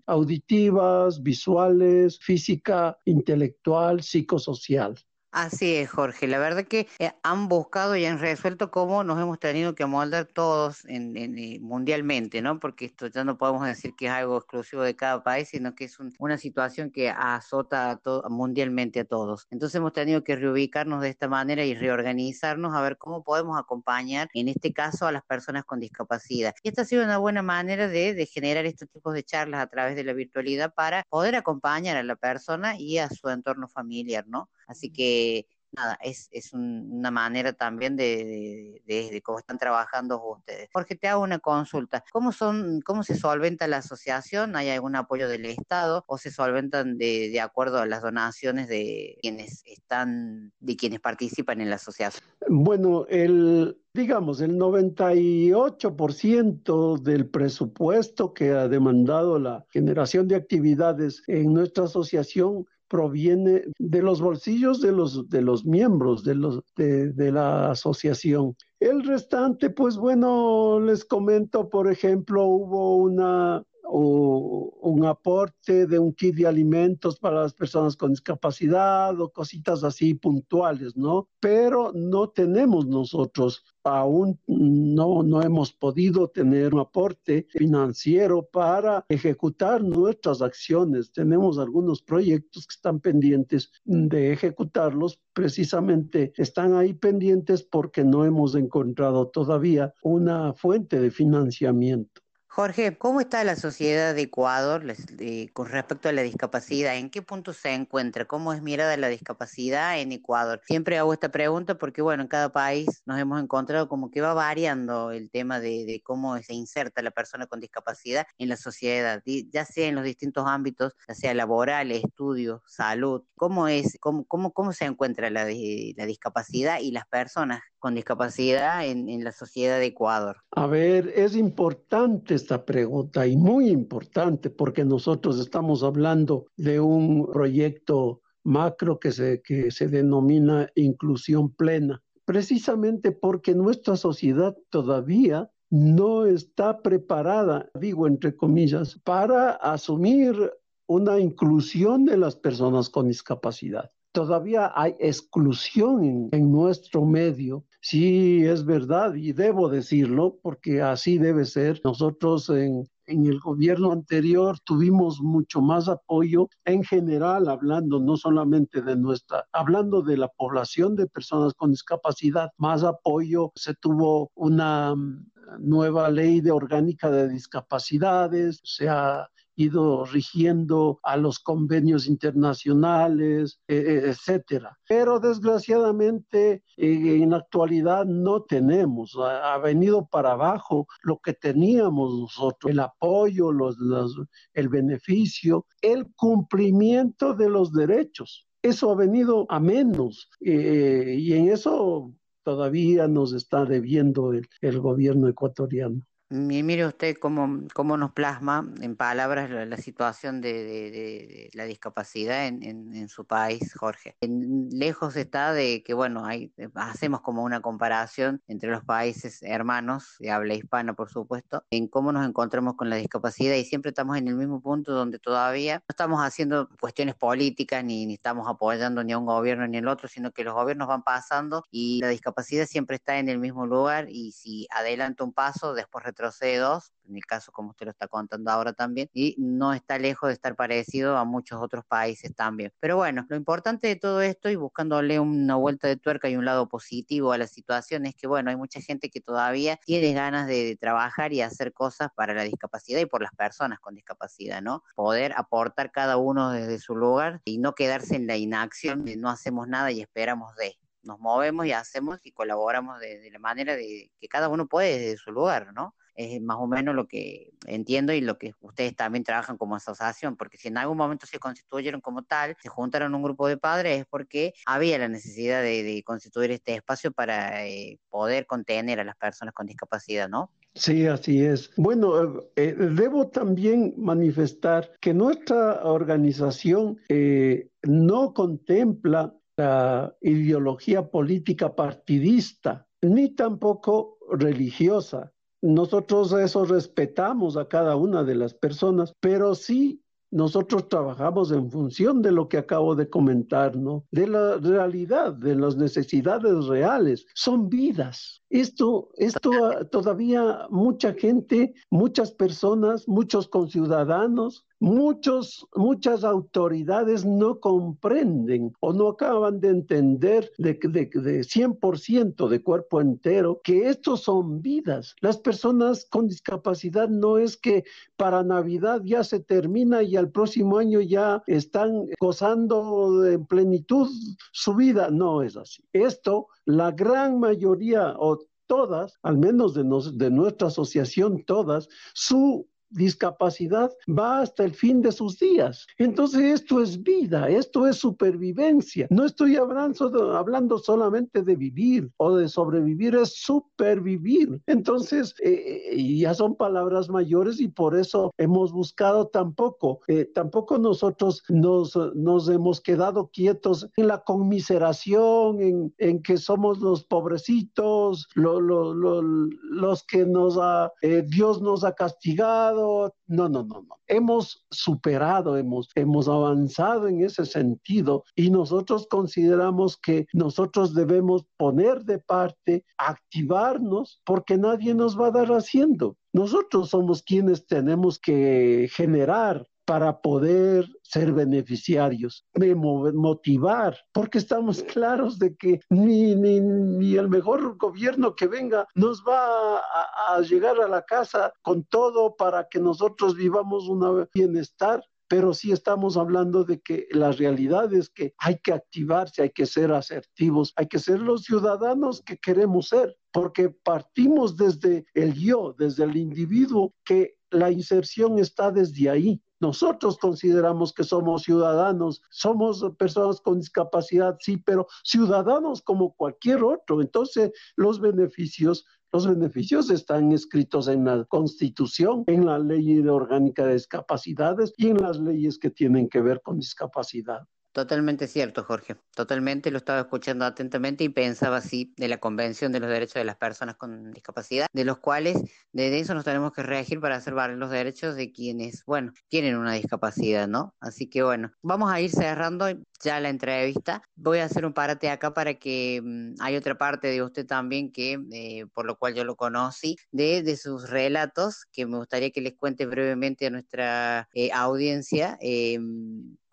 [0.07, 4.95] auditivas, visuales, física, intelectual, psicosocial.
[5.39, 6.27] Así es, Jorge.
[6.29, 10.25] La verdad que eh, han buscado y han resuelto cómo nos hemos tenido que amoldar
[10.25, 12.59] todos en, en, eh, mundialmente, ¿no?
[12.59, 15.85] Porque esto ya no podemos decir que es algo exclusivo de cada país, sino que
[15.85, 19.47] es un- una situación que azota a to- mundialmente a todos.
[19.51, 24.29] Entonces hemos tenido que reubicarnos de esta manera y reorganizarnos a ver cómo podemos acompañar,
[24.33, 26.55] en este caso, a las personas con discapacidad.
[26.63, 29.67] Y esta ha sido una buena manera de, de generar estos tipos de charlas a
[29.67, 34.25] través de la virtualidad para poder acompañar a la persona y a su entorno familiar,
[34.27, 34.49] ¿no?
[34.67, 40.23] Así que nada, es, es un- una manera también de, de, de- cómo están trabajando
[40.25, 40.69] ustedes.
[40.73, 42.03] Jorge, te hago una consulta.
[42.13, 44.57] ¿Cómo son, cómo se solventa la asociación?
[44.57, 49.19] ¿Hay algún apoyo del Estado o se solventan de, de acuerdo a las donaciones de
[49.21, 52.25] quienes están, de quienes participan en la asociación?
[52.49, 61.53] Bueno, el, digamos, el 98% del presupuesto que ha demandado la generación de actividades en
[61.53, 67.33] nuestra asociación proviene de los bolsillos de los, de los miembros de, los, de, de
[67.33, 68.57] la asociación.
[68.81, 76.13] El restante, pues bueno, les comento, por ejemplo, hubo una, o un aporte de un
[76.13, 81.29] kit de alimentos para las personas con discapacidad o cositas así puntuales, ¿no?
[81.41, 89.83] Pero no tenemos nosotros, aún no, no hemos podido tener un aporte financiero para ejecutar
[89.83, 91.13] nuestras acciones.
[91.13, 98.55] Tenemos algunos proyectos que están pendientes de ejecutarlos, precisamente están ahí pendientes porque no hemos
[98.55, 102.26] encontrado todavía una fuente de financiamiento.
[102.57, 104.83] Jorge, ¿cómo está la sociedad de Ecuador
[105.19, 106.97] eh, con respecto a la discapacidad?
[106.97, 108.25] ¿En qué punto se encuentra?
[108.25, 110.63] ¿Cómo es mirada la discapacidad en Ecuador?
[110.67, 114.33] Siempre hago esta pregunta porque, bueno, en cada país nos hemos encontrado como que va
[114.33, 119.67] variando el tema de, cómo se inserta la persona con discapacidad en la sociedad, ya
[119.67, 123.23] sea en los distintos ámbitos, ya sea laboral, estudio, salud.
[123.35, 128.87] ¿Cómo es, cómo, cómo, cómo se encuentra la, la discapacidad y las personas con discapacidad
[128.87, 130.39] en, en la sociedad de Ecuador?
[130.53, 137.27] A ver, es importante esta pregunta y muy importante porque nosotros estamos hablando de un
[137.27, 146.25] proyecto macro que se, que se denomina inclusión plena, precisamente porque nuestra sociedad todavía no
[146.25, 150.53] está preparada, digo entre comillas, para asumir
[150.87, 153.91] una inclusión de las personas con discapacidad.
[154.13, 157.65] Todavía hay exclusión en, en nuestro medio.
[157.81, 161.81] Sí, es verdad y debo decirlo porque así debe ser.
[161.85, 168.83] Nosotros en, en el gobierno anterior tuvimos mucho más apoyo en general, hablando no solamente
[168.83, 173.53] de nuestra, hablando de la población de personas con discapacidad, más apoyo.
[173.55, 175.27] Se tuvo una mm,
[175.61, 183.77] nueva ley de orgánica de discapacidades, se ha ido rigiendo a los convenios internacionales, eh,
[183.77, 184.79] eh, etcétera.
[184.87, 192.19] Pero desgraciadamente eh, en la actualidad no tenemos, ha, venido para abajo lo que teníamos
[192.19, 194.15] nosotros, el apoyo, los, los,
[194.53, 198.47] el beneficio, el cumplimiento de los derechos.
[198.63, 205.29] Eso ha venido a menos eh, y en eso todavía nos está debiendo el gobierno
[205.29, 206.03] ecuatoriano.
[206.29, 211.51] Y mire usted cómo, cómo nos plasma en palabras la, la situación de, de, de,
[211.53, 214.17] la discapacidad en, en, en su país, Jorge.
[214.21, 220.17] En, lejos está de que, bueno, hay, hacemos como una comparación entre los países hermanos,
[220.19, 224.17] de habla hispana, por supuesto, en cómo nos encontramos con la discapacidad y siempre estamos
[224.17, 229.05] en el mismo punto donde todavía no estamos haciendo cuestiones políticas ni, ni estamos apoyando
[229.05, 232.09] ni a un gobierno ni al otro, sino que los gobiernos van pasando y la
[232.09, 236.93] discapacidad siempre está en el mismo lugar y si adelanta un paso, después retrocede dos,
[237.09, 240.35] en el caso como usted lo está contando ahora también, y no está lejos de
[240.35, 242.73] estar parecido a muchos otros países también.
[242.81, 246.45] Pero bueno, lo importante de todo esto y buscándole una vuelta de tuerca y un
[246.45, 250.47] lado positivo a la situación es que, bueno, hay mucha gente que todavía tiene ganas
[250.47, 254.63] de, de trabajar y hacer cosas para la discapacidad y por las personas con discapacidad,
[254.63, 254.83] ¿no?
[254.95, 259.29] Poder aportar cada uno desde su lugar y no quedarse en la inacción de no
[259.29, 263.77] hacemos nada y esperamos de nos movemos y hacemos y colaboramos de, de, la manera
[263.77, 265.95] de que cada uno puede desde su lugar, ¿no?
[266.17, 270.37] Es más o menos lo que entiendo y lo que ustedes también trabajan como asociación,
[270.37, 274.01] porque si en algún momento se constituyeron como tal, se juntaron un grupo de padres,
[274.01, 279.17] es porque había la necesidad de, constituir este espacio para eh, poder contener a las
[279.17, 280.51] personas con discapacidad, ¿no?
[280.77, 281.71] Sí, así es.
[281.77, 292.87] Bueno, eh, debo también manifestar que nuestra organización eh, no contempla la ideología política partidista,
[293.01, 295.33] ni tampoco religiosa.
[295.63, 302.21] Nosotros eso respetamos a cada una de las personas, pero sí nosotros trabajamos en función
[302.21, 304.05] de lo que acabo de comentar, ¿no?
[304.11, 307.27] De la realidad, de las necesidades reales.
[307.35, 308.43] Son vidas.
[308.51, 318.73] Esto, esto ah, todavía mucha gente, muchas personas, muchos conciudadanos, muchos, muchas autoridades no comprenden
[318.81, 324.63] o no acaban de entender de, de, de 100% de cuerpo entero que estos son
[324.63, 325.15] vidas.
[325.21, 327.85] Las personas con discapacidad no es que
[328.17, 334.09] para Navidad ya se termina y al próximo año ya están gozando en plenitud
[334.53, 335.11] su vida.
[335.11, 335.83] No es así.
[335.93, 342.67] Esto, la gran mayoría o todas, al menos de, nos, de nuestra asociación, todas, su
[342.91, 345.87] discapacidad va hasta el fin de sus días.
[345.99, 349.07] Entonces esto es vida, esto es supervivencia.
[349.11, 354.61] No estoy hablando, hablando solamente de vivir o de sobrevivir, es supervivir.
[354.67, 361.43] Entonces eh, ya son palabras mayores y por eso hemos buscado tampoco, eh, tampoco nosotros
[361.49, 368.61] nos, nos hemos quedado quietos en la conmiseración, en, en que somos los pobrecitos, lo,
[368.61, 373.87] lo, lo, los que nos ha, eh, Dios nos ha castigado no, no, no, no.
[374.07, 382.05] Hemos superado, hemos, hemos avanzado en ese sentido y nosotros consideramos que nosotros debemos poner
[382.05, 386.17] de parte, activarnos, porque nadie nos va a dar haciendo.
[386.33, 395.39] Nosotros somos quienes tenemos que generar para poder ser beneficiarios, de motivar, porque estamos claros
[395.39, 400.81] de que ni, ni, ni el mejor gobierno que venga nos va a, a llegar
[400.81, 406.65] a la casa con todo para que nosotros vivamos un bienestar pero sí estamos hablando
[406.65, 410.99] de que la realidad es que hay que activarse, hay que ser asertivos, hay que
[410.99, 417.37] ser los ciudadanos que queremos ser, porque partimos desde el yo, desde el individuo, que
[417.51, 419.43] la inserción está desde ahí.
[419.61, 427.01] Nosotros consideramos que somos ciudadanos, somos personas con discapacidad, sí, pero ciudadanos como cualquier otro.
[427.01, 433.75] Entonces, los beneficios los beneficios están escritos en la Constitución, en la Ley Orgánica de
[433.75, 437.47] Discapacidades y en las leyes que tienen que ver con discapacidad.
[437.77, 438.97] Totalmente cierto, Jorge.
[439.15, 443.25] Totalmente lo estaba escuchando atentamente y pensaba así de la Convención de los Derechos de
[443.25, 447.35] las Personas con Discapacidad, de los cuales de eso nos tenemos que reagir para hacer
[447.35, 450.75] valer los derechos de quienes, bueno, tienen una discapacidad, ¿no?
[450.81, 452.67] Así que bueno, vamos a ir cerrando
[453.05, 454.03] ya la entrevista.
[454.15, 457.93] Voy a hacer un parate acá para que mmm, hay otra parte de usted también
[457.93, 462.41] que, eh, por lo cual yo lo conocí, de, sus relatos, que me gustaría que
[462.41, 465.37] les cuente brevemente a nuestra eh, audiencia.
[465.43, 465.79] Eh,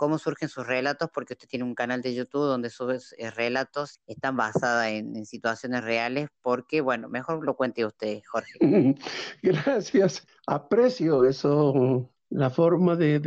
[0.04, 4.02] cómo surgen sus relatos, porque usted tiene un canal de YouTube donde sus eh, relatos
[4.06, 8.52] están basados en, situaciones reales, porque, bueno, mejor lo cuente usted, Jorge.
[9.42, 13.18] Gracias, aprecio eso, la forma de,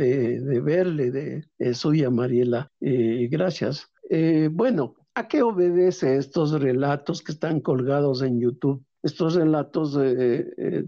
[0.63, 1.09] verle
[1.57, 2.71] de, suya, Mariela.
[2.79, 3.89] Eh, gracias.
[4.11, 8.85] Eh, bueno, ¿a qué obedece estos relatos que están colgados en YouTube?
[9.01, 9.97] Estos relatos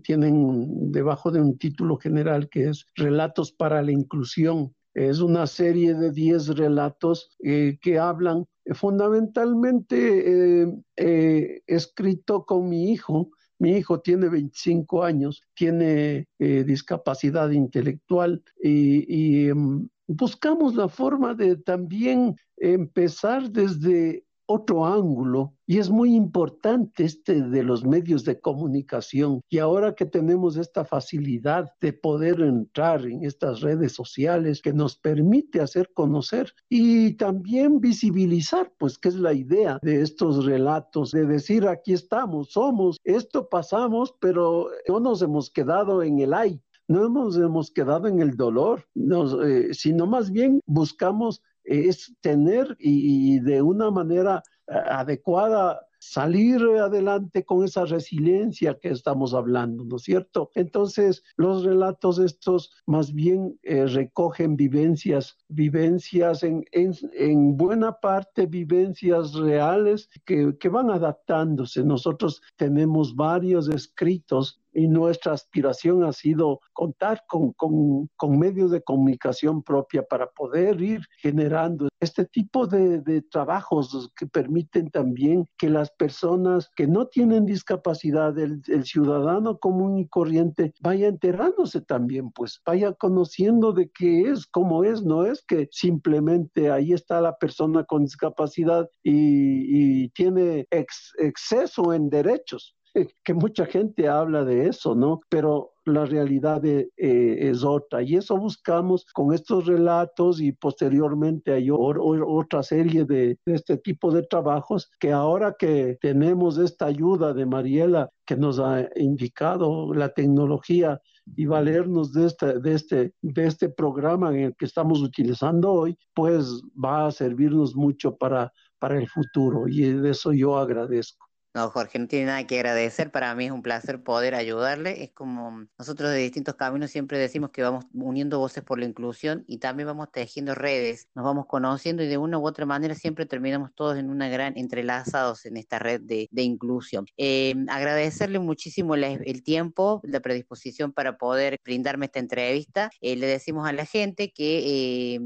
[0.03, 5.93] tienen debajo de un título general que es Relatos para la Inclusión es una serie
[5.93, 10.65] de 10 relatos eh, que hablan eh, fundamentalmente
[10.97, 13.29] eh, escrito con mi hijo.
[13.59, 22.37] Mi hijo tiene 25 años, tiene discapacidad intelectual y, um, buscamos la forma de también
[22.55, 29.41] empezar desde otro ángulo y es muy importante este de los medios de comunicación.
[29.47, 34.97] Y ahora que tenemos esta facilidad de poder entrar en estas redes sociales que nos
[34.97, 41.27] permite hacer conocer y también visibilizar, pues que es la idea de estos relatos, de
[41.27, 47.07] decir aquí estamos, somos, esto pasamos, pero no nos hemos quedado en el ay, no
[47.07, 53.39] nos hemos quedado en el dolor, nos, eh, sino más bien buscamos es tener y,
[53.39, 60.49] de una manera adecuada salir adelante con esa resiliencia que estamos hablando, ¿no es cierto?
[60.55, 68.45] Entonces, los relatos estos más bien eh, recogen vivencias, vivencias en, en, en, buena parte,
[68.45, 71.83] vivencias reales que, que van adaptándose.
[71.83, 79.63] Nosotros tenemos varios escritos y nuestra aspiración ha sido contar con, con, medios de comunicación
[79.63, 85.91] propia para poder ir generando este tipo de, de, trabajos que permiten también que las
[85.91, 92.61] personas que no tienen discapacidad, el, el, ciudadano común y corriente, vaya enterándose también, pues
[92.65, 97.83] vaya conociendo de qué es, cómo es, no es que simplemente ahí está la persona
[97.83, 102.75] con discapacidad y, y tiene ex, exceso en derechos
[103.23, 105.21] que mucha gente habla de eso, ¿no?
[105.29, 108.01] Pero la realidad eh, es otra.
[108.03, 114.11] Y eso buscamos con estos relatos y posteriormente hay otra serie de, de este tipo
[114.11, 120.09] de trabajos que ahora que tenemos esta ayuda de Mariela que nos ha indicado la
[120.09, 121.01] tecnología
[121.35, 125.97] y valernos de este, de, este, de este programa en el que estamos utilizando hoy,
[126.13, 131.28] pues va a servirnos mucho para, para el futuro y de eso yo agradezco.
[131.55, 133.11] No, Jorge, no tiene nada que agradecer.
[133.11, 135.03] Para mí es un placer poder ayudarle.
[135.03, 139.45] Es como nosotros de distintos caminos siempre decimos que vamos uniendo voces por la inclusión
[139.47, 143.25] y también vamos tejiendo redes, nos vamos conociendo y de una u otra manera siempre
[143.25, 147.05] terminamos todos en una gran entrelazados en esta red de, inclusión.
[147.17, 152.91] Eh, agradecerle muchísimo el, el, tiempo, la predisposición para poder brindarme esta entrevista.
[153.01, 155.19] Eh, le decimos a la gente que eh,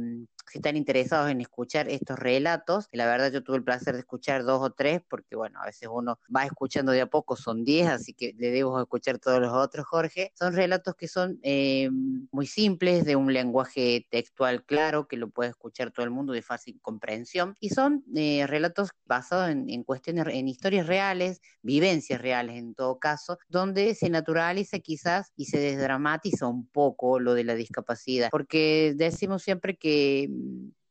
[0.49, 4.43] si están interesados en escuchar estos relatos, la verdad yo tuve el placer de escuchar
[4.43, 7.87] dos o tres, porque bueno, a veces uno va escuchando de a poco, son diez,
[7.87, 10.31] así que le debo escuchar todos los otros, Jorge.
[10.35, 11.89] Son relatos que son eh,
[12.31, 16.41] muy simples, de un lenguaje textual claro, que lo puede escuchar todo el mundo de
[16.41, 22.57] fácil comprensión, y son eh, relatos basados en, en cuestiones, en historias reales, vivencias reales
[22.57, 27.55] en todo caso, donde se naturaliza quizás y se desdramatiza un poco lo de la
[27.55, 30.29] discapacidad, porque decimos siempre que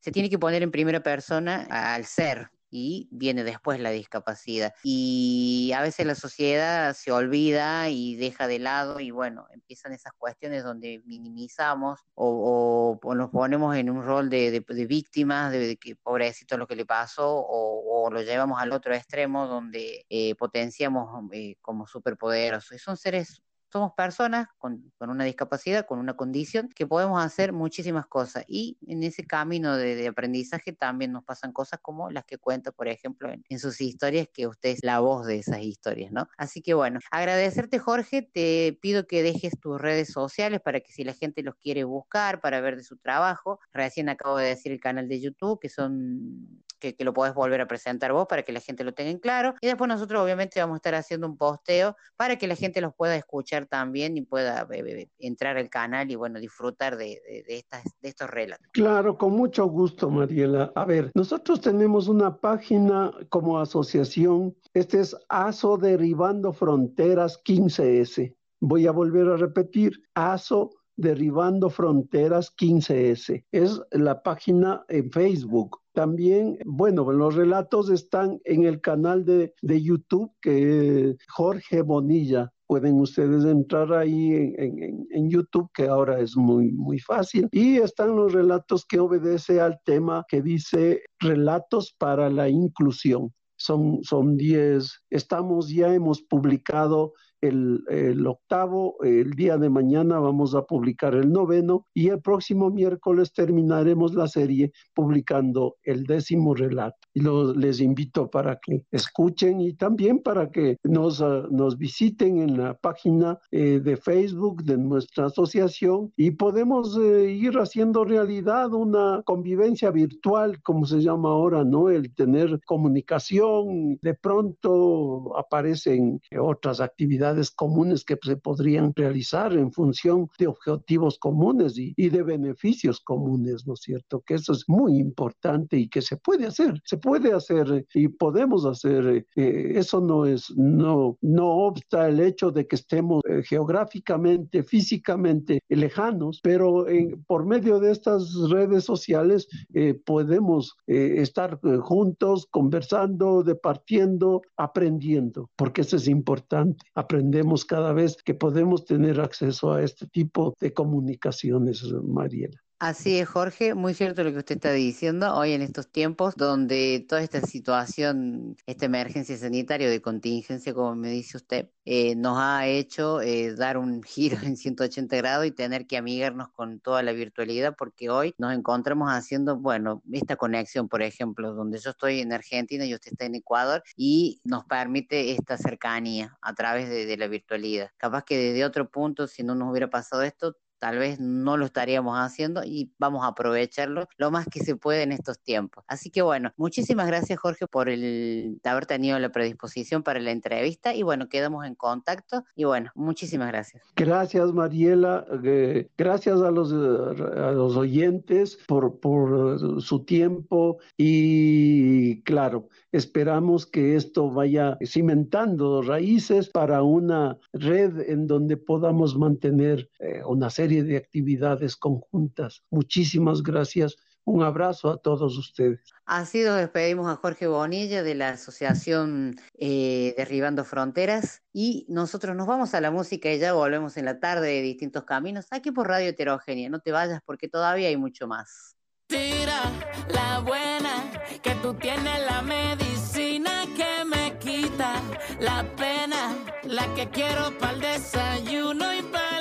[0.01, 4.73] se tiene que poner en primera persona al ser, y viene después la discapacidad.
[4.83, 10.15] Y a veces la sociedad se olvida y deja de lado y bueno, empiezan esas
[10.15, 15.97] cuestiones donde minimizamos o, nos ponemos en un rol de, de, de víctimas, de, de,
[16.03, 21.31] pobrecito lo que le pasó o, o lo llevamos al otro extremo donde eh, potenciamos
[21.33, 22.73] eh, como superpoderosos.
[22.73, 27.53] Y son seres somos personas con, con, una discapacidad, con una condición, que podemos hacer
[27.53, 28.45] muchísimas cosas.
[28.47, 32.89] Y en ese camino de, aprendizaje también nos pasan cosas como las que cuenta, por
[32.89, 36.29] ejemplo, en, sus historias, que usted es la voz de esas historias, ¿no?
[36.37, 38.23] Así que bueno, agradecerte, Jorge.
[38.23, 42.41] Te pido que dejes tus redes sociales para que si la gente los quiere buscar,
[42.41, 43.59] para ver de su trabajo.
[43.73, 47.67] Recién acabo de decir el canal de YouTube, que son que, lo podés volver a
[47.67, 49.55] presentar vos para que la gente lo tenga en claro.
[49.61, 52.95] Y después nosotros obviamente vamos a estar haciendo un posteo para que la gente los
[52.95, 57.65] pueda escuchar también y pueda eh, entrar al canal y bueno, disfrutar de, de
[58.03, 58.67] estos relatos.
[58.73, 60.73] Claro, con mucho gusto, Mariela.
[60.75, 68.35] A ver, nosotros tenemos una página como asociación, este es ASO Derribando Fronteras 15S.
[68.61, 73.45] Voy a volver a repetir, ASO Derribando Fronteras 15S.
[73.53, 75.82] Es la página en Facebook.
[75.93, 82.51] También, bueno, los relatos están en el canal de, de YouTube que es Jorge Bonilla.
[82.67, 87.47] Pueden ustedes entrar ahí en, en, YouTube, que ahora es muy, muy fácil.
[87.53, 93.31] Y están los relatos que obedece al tema que dice relatos para la inclusión.
[93.57, 95.03] Son, son diez.
[95.11, 97.13] Estamos, ya hemos publicado
[97.43, 103.33] el, octavo, el día de mañana vamos a publicar el noveno y el próximo miércoles
[103.33, 106.97] terminaremos la serie publicando el décimo relato.
[107.15, 112.39] Y lo, les invito para que escuchen y también para que nos, uh, nos visiten
[112.39, 118.73] en la página eh, de Facebook de nuestra asociación y podemos eh, ir haciendo realidad
[118.73, 121.91] una convivencia virtual, como se llama ahora, ¿no?
[121.91, 130.29] El tener comunicación, de pronto aparecen otras actividades comunes que se podrían realizar en función
[130.39, 134.23] de objetivos comunes y, de beneficios comunes, ¿no es cierto?
[134.27, 138.65] Que eso es muy importante y que se puede hacer, se puede hacer y podemos
[138.67, 139.27] hacer.
[139.35, 145.61] Eh, eso no es, no, no obsta el hecho de que estemos eh, geográficamente, físicamente
[145.69, 146.87] lejanos, pero
[147.27, 155.97] por medio de estas redes sociales eh, podemos estar juntos, conversando, departiendo, aprendiendo, porque eso
[155.97, 157.22] es importante, aprender
[157.65, 162.62] cada vez que podemos tener acceso a este tipo de comunicaciones, Mariela.
[162.85, 167.07] Así es, Jorge, muy cierto lo que usted está diciendo hoy en estos tiempos donde
[167.09, 172.67] toda esta situación, esta emergencia sanitaria de contingencia, como me dice usted, eh, nos ha
[172.67, 177.13] hecho eh, dar un giro en 180 grados y tener que amigarnos con toda la
[177.13, 182.33] virtualidad porque hoy nos encontramos haciendo, bueno, esta conexión, por ejemplo, donde yo estoy en
[182.33, 187.17] Argentina y usted está en Ecuador y nos permite esta cercanía a través de, de
[187.17, 187.91] la virtualidad.
[187.97, 191.65] Capaz que desde otro punto, si no nos hubiera pasado esto, tal vez no lo
[191.65, 195.85] estaríamos haciendo y vamos a aprovecharlo lo más que se puede en estos tiempos.
[195.87, 200.93] Así que bueno, muchísimas gracias Jorge por el haber tenido la predisposición para la entrevista
[200.93, 203.85] y bueno, quedamos en contacto y bueno, muchísimas gracias.
[203.95, 212.23] Gracias Mariela, eh, gracias a los, eh, a los oyentes por, por su tiempo y
[212.23, 220.23] claro, esperamos que esto vaya cimentando raíces para una red en donde podamos mantener eh,
[220.27, 222.63] una serie de actividades conjuntas.
[222.71, 223.97] Muchísimas gracias.
[224.25, 225.81] Un abrazo a todos ustedes.
[226.07, 232.47] Así nos despedimos a Jorge Bonilla de la Asociación eh, Derribando Fronteras y nosotros nos
[232.47, 235.89] vamos a la música y ya volvemos en la tarde de distintos caminos aquí por
[235.89, 236.71] Radio Heterogénea.
[236.71, 238.77] No te vayas porque todavía hay mucho más.
[239.09, 239.61] Tira
[240.09, 241.11] la buena,
[241.43, 245.03] que tú tienes la medicina que me quita
[245.41, 249.32] la pena, la que quiero para el desayuno y para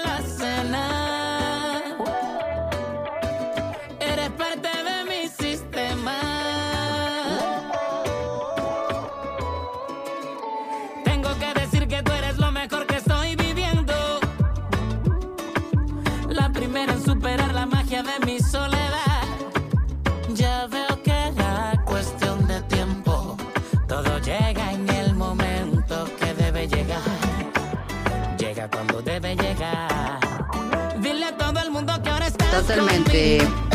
[32.62, 33.71] Totalmente.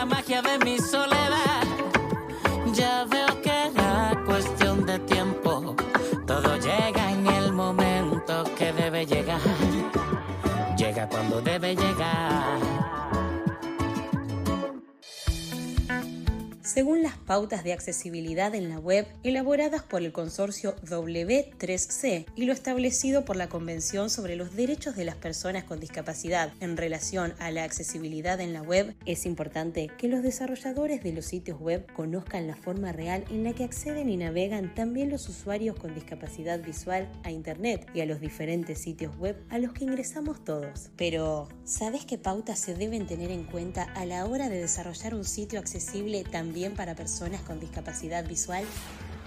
[0.00, 1.19] La magia de mi soledad.
[16.80, 22.54] Según las pautas de accesibilidad en la web elaboradas por el consorcio W3C y lo
[22.54, 27.50] establecido por la Convención sobre los Derechos de las Personas con Discapacidad en relación a
[27.50, 32.46] la accesibilidad en la web, es importante que los desarrolladores de los sitios web conozcan
[32.46, 37.10] la forma real en la que acceden y navegan también los usuarios con discapacidad visual
[37.24, 40.88] a Internet y a los diferentes sitios web a los que ingresamos todos.
[40.96, 45.26] Pero, ¿sabes qué pautas se deben tener en cuenta a la hora de desarrollar un
[45.26, 48.64] sitio accesible también para personas con discapacidad visual?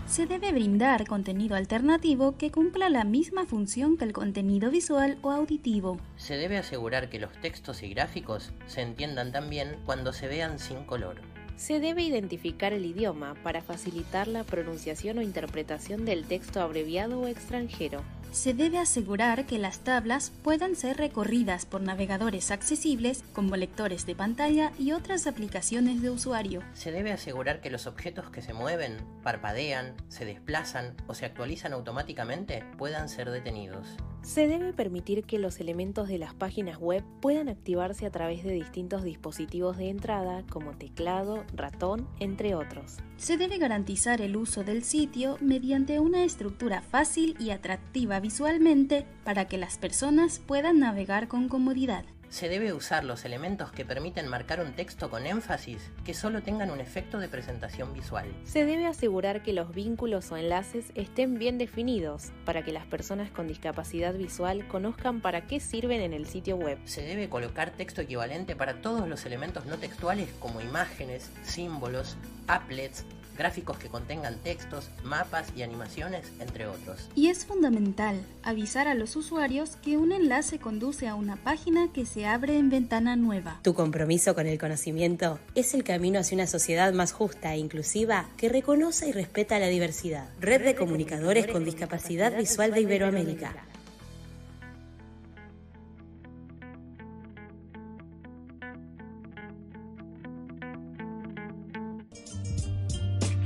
[0.07, 5.31] Se debe brindar contenido alternativo que cumpla la misma función que el contenido visual o
[5.31, 5.97] auditivo.
[6.17, 10.83] Se debe asegurar que los textos y gráficos se entiendan también cuando se vean sin
[10.83, 11.21] color.
[11.55, 17.27] Se debe identificar el idioma para facilitar la pronunciación o interpretación del texto abreviado o
[17.27, 18.01] extranjero.
[18.33, 24.15] Se debe asegurar que las tablas puedan ser recorridas por navegadores accesibles como lectores de
[24.15, 26.63] pantalla y otras aplicaciones de usuario.
[26.73, 31.73] Se debe asegurar que los objetos que se mueven, parpadean, se desplazan o se actualizan
[31.73, 33.87] automáticamente puedan ser detenidos.
[34.23, 38.53] Se debe permitir que los elementos de las páginas web puedan activarse a través de
[38.53, 42.99] distintos dispositivos de entrada como teclado, ratón, entre otros.
[43.17, 49.49] Se debe garantizar el uso del sitio mediante una estructura fácil y atractiva visualmente para
[49.49, 52.05] que las personas puedan navegar con comodidad.
[52.29, 56.71] Se debe usar los elementos que permiten marcar un texto con énfasis que solo tengan
[56.71, 58.25] un efecto de presentación visual.
[58.45, 63.29] Se debe asegurar que los vínculos o enlaces estén bien definidos para que las personas
[63.29, 66.79] con discapacidad visual conozcan para qué sirven en el sitio web.
[66.85, 72.15] Se debe colocar texto equivalente para todos los elementos no textuales como imágenes, símbolos,
[72.47, 73.05] applets,
[73.37, 77.09] gráficos que contengan textos, mapas y animaciones, entre otros.
[77.15, 82.05] Y es fundamental avisar a los usuarios que un enlace conduce a una página que
[82.05, 83.59] se abre en ventana nueva.
[83.63, 88.27] Tu compromiso con el conocimiento es el camino hacia una sociedad más justa e inclusiva
[88.37, 90.27] que reconoce y respeta la diversidad.
[90.39, 93.53] Red de Comunicadores con Discapacidad Visual de Iberoamérica.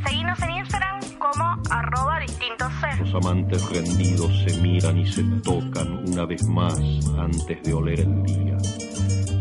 [0.07, 3.03] Seguinos en Instagram como arroba distintos C.
[3.03, 6.79] Los amantes rendidos se miran y se tocan una vez más
[7.17, 8.57] antes de oler el día.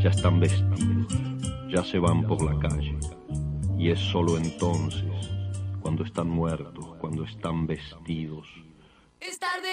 [0.02, 1.06] Ya están vestidos,
[1.68, 2.98] ya se van por la calle.
[3.78, 5.04] Y es solo entonces,
[5.80, 8.48] cuando están muertos, cuando están vestidos,
[9.20, 9.68] Es tarde.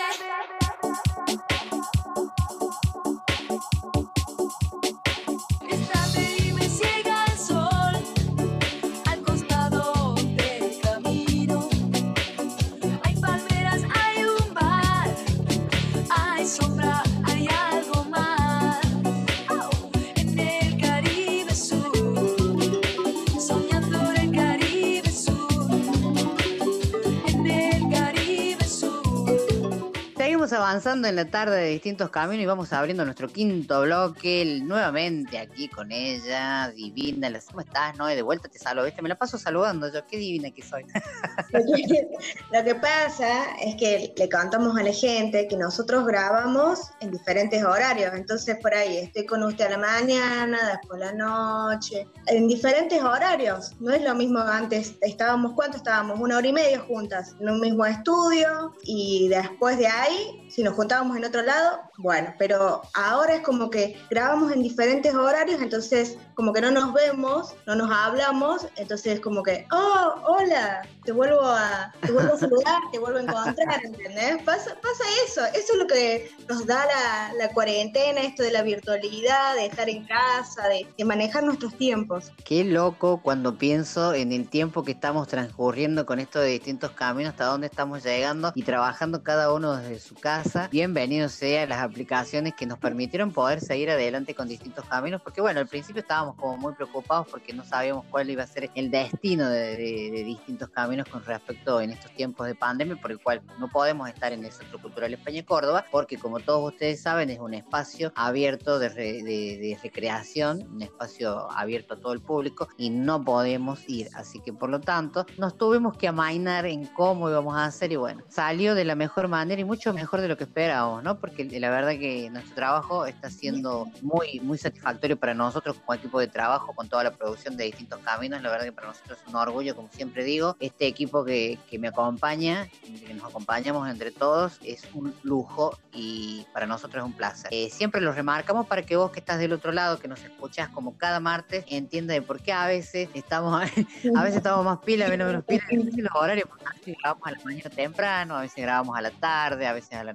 [30.53, 35.67] Avanzando en la tarde de distintos caminos y vamos abriendo nuestro quinto bloque nuevamente aquí
[35.67, 37.31] con ella, divina.
[37.47, 38.15] ¿Cómo estás, Noé?
[38.15, 39.01] De vuelta te saludo, ¿viste?
[39.01, 40.85] Me la paso saludando yo, qué divina que soy.
[42.51, 47.63] Lo que pasa es que le contamos a la gente que nosotros grabamos en diferentes
[47.63, 52.47] horarios, entonces por ahí estoy con usted a la mañana, después a la noche, en
[52.47, 53.73] diferentes horarios.
[53.79, 56.19] No es lo mismo antes, estábamos, ¿cuánto estábamos?
[56.19, 60.75] Una hora y media juntas en un mismo estudio y después de ahí, si nos
[60.75, 66.15] juntábamos en otro lado, bueno, pero ahora es como que grabamos en diferentes horarios, entonces
[66.35, 71.41] como que no nos vemos, no nos hablamos, entonces como que, oh, hola, te vuelvo
[71.41, 74.43] a, te vuelvo a saludar, te vuelvo a encontrar, ¿entendés?
[74.43, 78.61] Pasa, pasa eso, eso es lo que nos da la, la cuarentena, esto de la
[78.61, 82.31] virtualidad, de estar en casa, de, de manejar nuestros tiempos.
[82.45, 87.31] Qué loco cuando pienso en el tiempo que estamos transcurriendo con esto de distintos caminos,
[87.31, 90.42] hasta dónde estamos llegando y trabajando cada uno desde su casa.
[90.71, 95.59] Bienvenido sea las aplicaciones que nos permitieron poder seguir adelante con distintos caminos, porque bueno,
[95.59, 99.49] al principio estábamos como muy preocupados porque no sabíamos cuál iba a ser el destino
[99.49, 103.41] de, de- de distintos caminos con respecto en estos tiempos de pandemia, por el cual
[103.59, 107.39] no podemos estar en el Centro Cultural España Córdoba, porque como todos ustedes saben es
[107.39, 112.89] un espacio abierto de, re- de recreación, un espacio abierto a todo el público y
[112.89, 117.55] no podemos ir, así que por lo tanto nos tuvimos que amainar en cómo íbamos
[117.55, 120.43] a hacer y bueno, salió de la mejor manera y mucho mejor de lo que
[120.45, 121.19] esperábamos, ¿no?
[121.19, 126.19] Porque la verdad que nuestro trabajo está siendo muy, muy satisfactorio para nosotros como equipo
[126.19, 129.27] de trabajo, con toda la producción de distintos caminos, la verdad que para nosotros es
[129.27, 132.67] un orgullo, como siempre digo, este equipo que, que me acompaña,
[133.05, 137.49] que nos acompañamos entre todos, es un lujo y para nosotros es un placer.
[137.51, 140.69] Eh, siempre lo remarcamos para que vos que estás del otro lado, que nos escuchás
[140.69, 143.61] como cada martes, entienda de por qué a veces estamos,
[144.15, 147.27] a veces estamos más pilas, menos menos pilas, y los horarios, porque a veces grabamos
[147.27, 150.13] a la mañana temprano, a veces grabamos a la tarde, a veces a la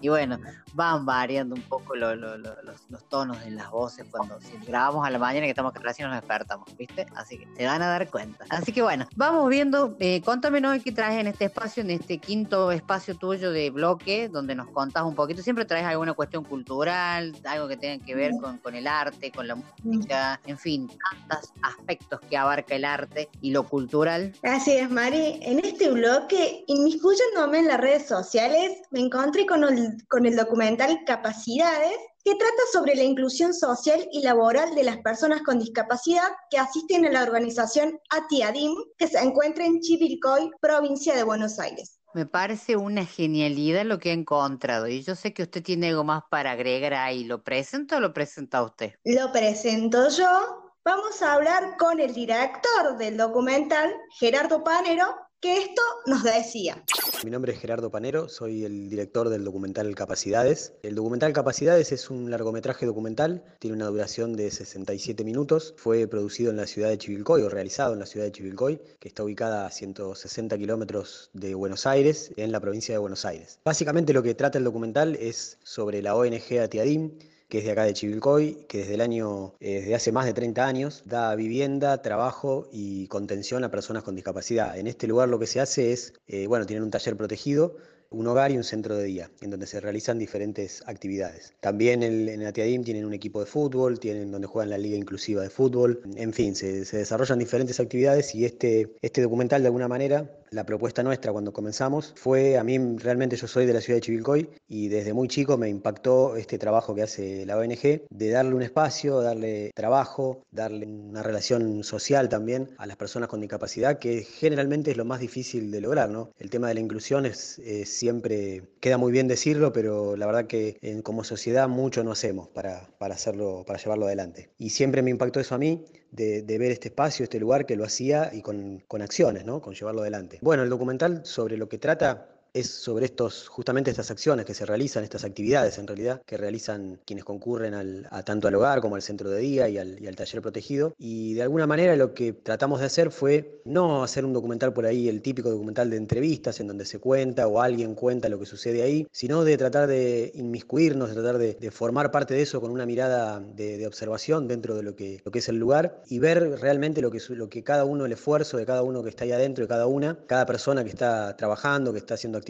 [0.00, 0.38] y bueno,
[0.74, 4.56] van variando un poco lo- lo- lo- los, los tonos de las voces cuando si
[4.66, 7.06] grabamos a la mañana que estamos recién nos despertamos, ¿viste?
[7.16, 8.44] Así que se van a dar cuenta.
[8.50, 12.18] Así que bueno, vamos viendo, eh, contame Noé, qué traes en este espacio, en este
[12.18, 17.34] quinto espacio tuyo de bloque, donde nos contás un poquito, siempre traes alguna cuestión cultural,
[17.44, 20.88] algo que tenga que ver con, con el arte, con la música, en fin,
[21.28, 24.32] tantos aspectos que abarca el arte y lo cultural.
[24.42, 25.38] Así es, Mari.
[25.42, 31.04] En este bloque, inmiscuyéndome en las redes sociales, me encontré con el, con el documental
[31.06, 36.58] Capacidades, que trata sobre la inclusión social y laboral de las personas con discapacidad que
[36.58, 42.00] asisten a la organización ATIADIM, que se encuentra en Chivilcoy, provincia de Buenos Aires.
[42.12, 46.02] Me parece una genialidad lo que ha encontrado y yo sé que usted tiene algo
[46.02, 47.22] más para agregar ahí.
[47.22, 48.94] ¿Lo presento o lo presenta usted?
[49.04, 50.72] Lo presento yo.
[50.84, 56.82] Vamos a hablar con el director del documental, Gerardo Panero, que esto nos decía.
[57.24, 60.72] Mi nombre es Gerardo Panero, soy el director del documental Capacidades.
[60.82, 66.50] El documental Capacidades es un largometraje documental, tiene una duración de 67 minutos, fue producido
[66.50, 69.66] en la ciudad de Chivilcoy o realizado en la ciudad de Chivilcoy, que está ubicada
[69.66, 73.60] a 160 kilómetros de Buenos Aires, en la provincia de Buenos Aires.
[73.64, 77.18] Básicamente lo que trata el documental es sobre la ONG Atiadim,
[77.48, 80.32] que es de acá de Chivilcoy, que desde el año, eh, desde hace más de
[80.34, 84.76] 30 años, da vivienda, trabajo y contención a personas con discapacidad.
[84.78, 87.76] En este lugar lo que se hace es, eh, bueno, tienen un taller protegido,
[88.10, 91.52] un hogar y un centro de día, en donde se realizan diferentes actividades.
[91.60, 95.42] También el- en Atiadim tienen un equipo de fútbol, tienen donde juegan la liga inclusiva
[95.42, 99.88] de fútbol, en fin, se, se desarrollan diferentes actividades y este, este documental de alguna
[99.88, 103.98] manera la propuesta nuestra cuando comenzamos fue, a mí realmente yo soy de la ciudad
[103.98, 108.30] de Chivilcoy y desde muy chico me impactó este trabajo que hace la ONG de
[108.30, 113.98] darle un espacio, darle trabajo, darle una relación social también a las personas con discapacidad,
[113.98, 116.30] que generalmente es lo más difícil de lograr, ¿no?
[116.38, 120.78] El tema de la inclusión es, siempre, queda muy bien decirlo, pero la verdad que
[120.82, 124.50] en- como sociedad mucho no hacemos para, para hacerlo, para llevarlo adelante.
[124.58, 127.84] Y siempre me impactó eso a mí, de, ver este espacio, este lugar que lo
[127.84, 129.60] hacía y con, con acciones, ¿no?
[129.60, 130.38] Con llevarlo adelante.
[130.42, 134.66] Bueno, el documental sobre lo que trata es sobre estos, justamente estas acciones que se
[134.66, 138.96] realizan, estas actividades en realidad, que realizan quienes concurren al- a tanto al hogar como
[138.96, 140.94] al centro de día y al, taller protegido.
[140.98, 144.86] Y de alguna manera lo que tratamos de hacer fue no hacer un documental por
[144.86, 148.46] ahí, el típico documental de entrevistas en donde se cuenta o alguien cuenta lo que
[148.46, 152.70] sucede ahí, sino de tratar de inmiscuirnos, de tratar de, formar parte de eso con
[152.70, 156.58] una mirada de, observación dentro de lo que, lo que es el lugar y ver
[156.60, 159.32] realmente lo que, lo que cada uno, el esfuerzo de cada uno que está ahí
[159.32, 162.47] adentro, de cada una, cada persona que está trabajando, que está haciendo actividades,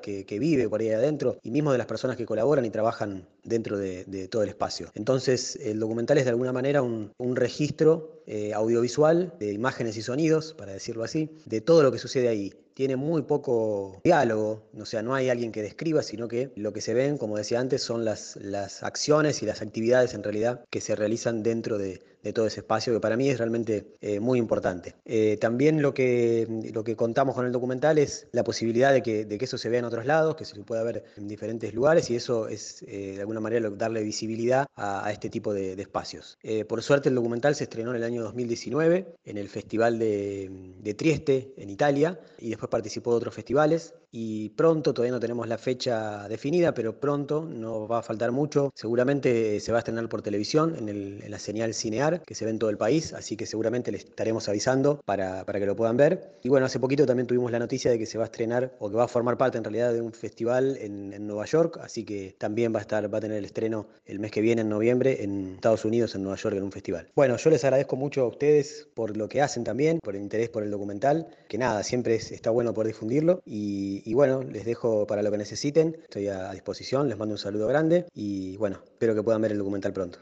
[0.00, 3.26] que, que vive por ahí adentro, y mismo de las personas que colaboran y trabajan
[3.44, 4.90] dentro de, todo el espacio.
[4.94, 10.02] Entonces, el documental es de alguna manera un, un registro eh, audiovisual de imágenes y
[10.02, 12.52] sonidos, para decirlo así, de todo lo que sucede ahí.
[12.74, 16.80] Tiene muy poco diálogo, o sea, no hay alguien que describa, sino que lo que
[16.80, 20.80] se ven, como decía antes, son las, las acciones y las actividades en realidad que
[20.80, 24.38] se realizan dentro de, de todo ese espacio, que para mí es realmente eh, muy
[24.38, 24.96] importante.
[25.04, 29.24] Eh, también lo que, lo que contamos con el documental es la posibilidad de que,
[29.24, 32.10] de que eso se vea en otros lados, que se pueda ver en diferentes lugares,
[32.10, 36.38] y eso es eh, de alguna manera darle visibilidad a, este tipo de, de espacios.
[36.68, 40.94] Por suerte el documental se estrenó en el año 2019 en el Festival de, de
[40.94, 45.58] Trieste, en Italia, y después participó de otros festivales, y pronto, todavía no tenemos la
[45.58, 50.22] fecha definida, pero pronto, no va a faltar mucho, seguramente se va a estrenar por
[50.22, 53.92] televisión en, la señal Cinear, que se ve en todo el país, así que seguramente
[53.92, 56.38] les estaremos avisando para, para que lo puedan ver.
[56.42, 58.90] Y bueno, hace poquito también tuvimos la noticia de que se va a estrenar, o
[58.90, 62.34] que va a formar parte en realidad de un festival en, Nueva York, así que
[62.38, 65.22] también va a estar, va a tener el estreno el mes que viene, en noviembre,
[65.22, 67.08] en Estados Unidos, en Nueva York, en un festival.
[67.14, 70.48] Bueno, yo les agradezco mucho a ustedes por lo que hacen también, por el interés
[70.48, 73.42] por el documental, que nada, siempre es- está bueno poder difundirlo.
[73.44, 77.38] Y, y bueno, les dejo para lo que necesiten, estoy a, disposición, les mando un
[77.38, 80.18] saludo grande y bueno, espero que puedan ver el documental pronto.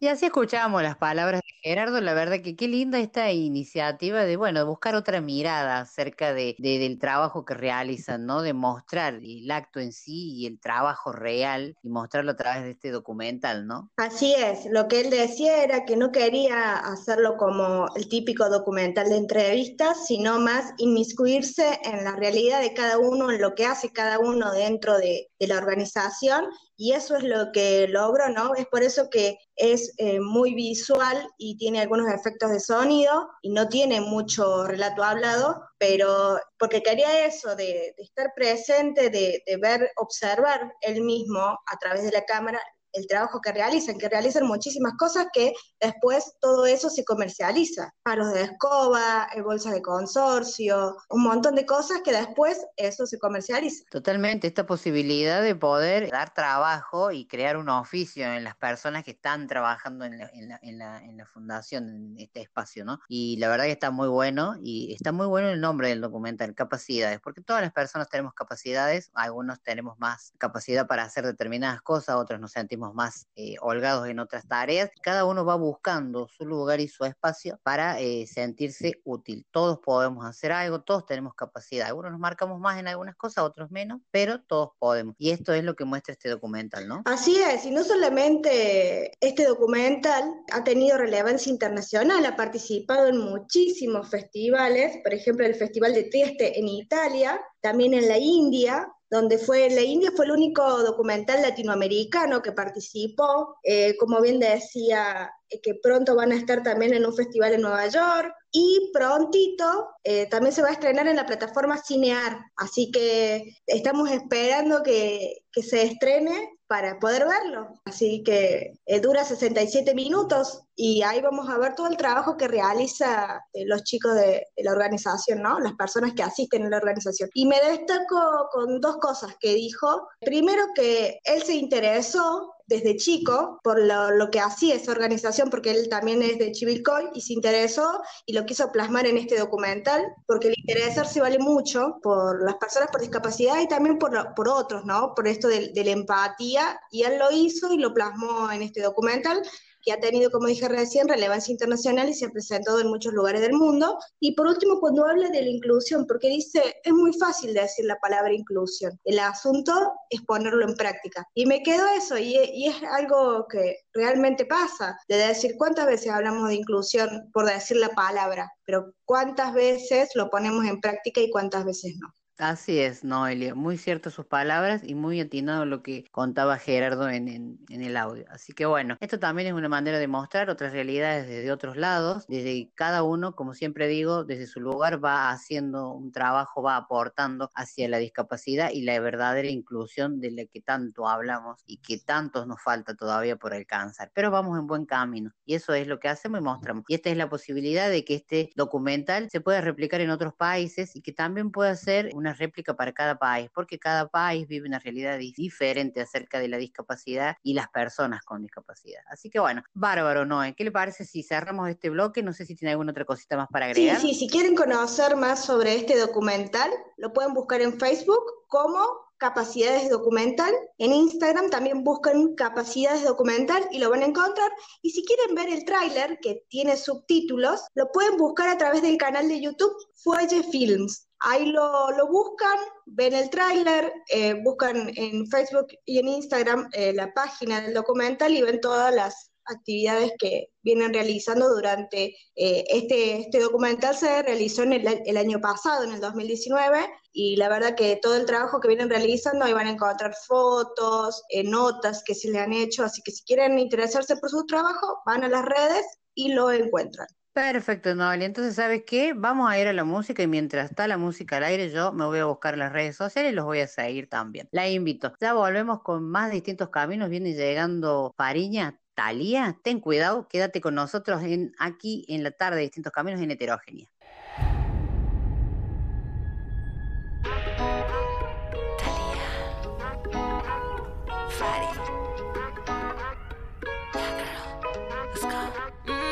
[0.00, 4.36] Y así escuchábamos las palabras de Gerardo, la verdad que qué linda esta iniciativa de,
[4.36, 8.42] bueno, de buscar otra mirada acerca de, de- del trabajo que realizan, ¿no?
[8.42, 12.70] De mostrar el acto en sí y el trabajo real y mostrarlo a través de
[12.72, 13.90] este documental, ¿no?
[13.96, 19.08] Así es, lo que él decía era que no quería hacerlo como el típico documental
[19.08, 23.90] de entrevistas, sino más inmiscuirse en la realidad de cada uno, en lo que hace
[23.90, 26.44] cada uno dentro de, de la organización,
[26.76, 28.54] y eso es lo que logró, ¿no?
[28.54, 33.50] Es por eso que es eh, muy visual y tiene algunos efectos de sonido y
[33.50, 39.56] no tiene mucho relato hablado, pero porque quería eso, de, de estar presente, de, de
[39.56, 42.60] ver, observar él mismo a través de la cámara
[42.96, 47.92] el trabajo que realizan, que realizan muchísimas cosas que después todo eso se comercializa.
[48.02, 53.18] Palos de escoba, eh, bolsas de consorcio, un montón de cosas que después eso se
[53.18, 53.84] comercializa.
[53.90, 59.12] Totalmente, esta posibilidad de poder dar trabajo y crear un oficio en las personas que
[59.12, 63.00] están trabajando en la, en la, en la, en la fundación, en este espacio, ¿no?
[63.08, 66.54] Y la verdad que está muy bueno y está muy bueno el nombre del documental,
[66.54, 72.16] capacidades, porque todas las personas tenemos capacidades, algunos tenemos más capacidad para hacer determinadas cosas,
[72.16, 76.80] otros nos sentimos más eh, holgados en otras tareas, cada uno va buscando su lugar
[76.80, 79.46] y su espacio para eh, sentirse útil.
[79.50, 83.70] Todos podemos hacer algo, todos tenemos capacidad, algunos nos marcamos más en algunas cosas, otros
[83.70, 85.14] menos, pero todos podemos.
[85.18, 87.02] Y esto es lo que muestra este documental, ¿no?
[87.04, 94.08] Así es, y no solamente este documental ha tenido relevancia internacional, ha participado en muchísimos
[94.08, 99.70] festivales, por ejemplo el Festival de Trieste en Italia, también en la India, donde fue,
[99.70, 105.74] la India fue el único documental latinoamericano que participó, eh, como bien decía eh, que
[105.82, 108.32] pronto van a estar también en un festival en Nueva York.
[108.52, 112.38] Y prontito eh, también se va a estrenar en la plataforma Cinear.
[112.56, 117.80] Así que estamos esperando que, que se estrene para poder verlo.
[117.84, 122.48] Así que eh, dura 67 minutos y ahí vamos a ver todo el trabajo que
[122.48, 125.60] realiza eh, los chicos de, de la organización, ¿no?
[125.60, 127.30] Las personas que asisten a la organización.
[127.34, 130.08] Y me destaco con dos cosas que dijo.
[130.20, 135.70] Primero que él se interesó desde chico por lo, lo, que hacía esa organización, porque
[135.70, 140.04] él también es de Chivilcoy y se interesó y lo quiso plasmar en este documental,
[140.26, 144.84] porque el interesarse vale mucho por las personas por discapacidad y también por, por otros,
[144.84, 145.14] ¿no?
[145.14, 148.82] Por esto de, de la empatía, y él lo hizo y lo plasmó en este
[148.82, 149.42] documental
[149.86, 153.40] que ha tenido, como dije recién, relevancia internacional y se ha presentado en muchos lugares
[153.40, 153.96] del mundo.
[154.18, 157.96] Y por último, cuando habla de la inclusión, porque dice, es muy fácil decir la
[158.00, 159.72] palabra inclusión, el asunto
[160.10, 161.24] es ponerlo en práctica.
[161.34, 166.10] Y me quedo eso, y, y es algo que realmente pasa, de decir cuántas veces
[166.10, 171.30] hablamos de inclusión por decir la palabra, pero cuántas veces lo ponemos en práctica y
[171.30, 172.08] cuántas veces no.
[172.38, 177.28] Así es, Noelia, muy ciertas sus palabras y muy atinado lo que contaba Gerardo en,
[177.70, 178.26] en, el audio.
[178.28, 182.26] Así que bueno, esto también es una manera de mostrar otras realidades desde otros lados,
[182.28, 187.48] desde cada uno, como siempre digo, desde su lugar va haciendo un trabajo, va aportando
[187.54, 192.46] hacia la discapacidad y la verdadera inclusión de la que tanto hablamos y que tantos
[192.46, 194.10] nos falta todavía por alcanzar.
[194.12, 196.84] Pero vamos en buen camino y eso es lo que hacemos y mostramos.
[196.88, 200.94] Y esta es la posibilidad de que este documental se pueda replicar en otros países
[200.96, 204.68] y que también pueda ser una una réplica para cada país, porque cada país vive
[204.68, 209.02] una realidad diferente acerca de la discapacidad y las personas con discapacidad.
[209.08, 210.54] Así que bueno, bárbaro, Noé.
[210.54, 212.22] ¿Qué le parece si cerramos este bloque?
[212.22, 214.00] No sé si tiene alguna otra cosita más para agregar.
[214.00, 219.06] Sí, sí, si quieren conocer más sobre este documental, lo pueden buscar en Facebook como
[219.18, 220.52] Capacidades Documental.
[220.78, 224.50] En Instagram también buscan Capacidades Documental y lo van a encontrar.
[224.82, 228.98] Y si quieren ver el tráiler, que tiene subtítulos, lo pueden buscar a través del
[228.98, 231.05] canal de YouTube Fuelle Films.
[231.20, 236.92] Ahí lo, lo buscan, ven el tráiler, eh, buscan en Facebook y en Instagram eh,
[236.92, 243.20] la página del documental y ven todas las actividades que vienen realizando durante eh, este,
[243.20, 247.74] este documental se realizó en el, el, año pasado, en el 2019, y la verdad
[247.74, 252.14] que todo el trabajo que vienen realizando, ahí van a encontrar fotos, eh, notas que
[252.14, 255.44] se le han hecho, así que si quieren interesarse por su trabajo, van a las
[255.44, 257.06] redes y lo encuentran.
[257.36, 258.24] Perfecto, Noelia.
[258.24, 259.12] Entonces, ¿sabes qué?
[259.12, 262.06] Vamos a ir a la música y mientras está la música al aire, yo me
[262.06, 264.48] voy a buscar las redes sociales y los voy a seguir también.
[264.52, 265.12] La invito.
[265.20, 267.10] Ya volvemos con más distintos caminos.
[267.10, 268.80] Viene llegando Pariña.
[268.94, 273.30] Talía, ten cuidado, quédate con nosotros en, aquí en la tarde de distintos caminos en
[273.30, 273.86] heterogénea.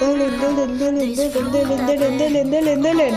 [0.05, 3.15] Delen, delen, delen, delen, delen, delen, delen, delen, delen.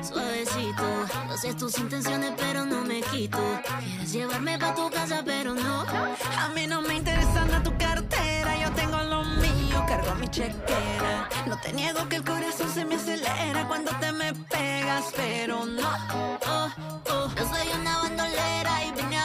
[0.00, 0.86] Suavecito,
[1.36, 3.38] sé tus intenciones, pero no me quito.
[3.80, 5.80] Quieres llevarme pa' tu casa, pero no.
[6.38, 11.28] A mí no me interesa nada tu cartera, yo tengo lo mío, cargo mi chequera.
[11.46, 15.88] No te niego que el corazón se me acelera cuando te me pegas, pero no.
[16.14, 16.70] Oh,
[17.10, 17.30] oh.
[17.36, 19.15] Yo soy una bandolera y vine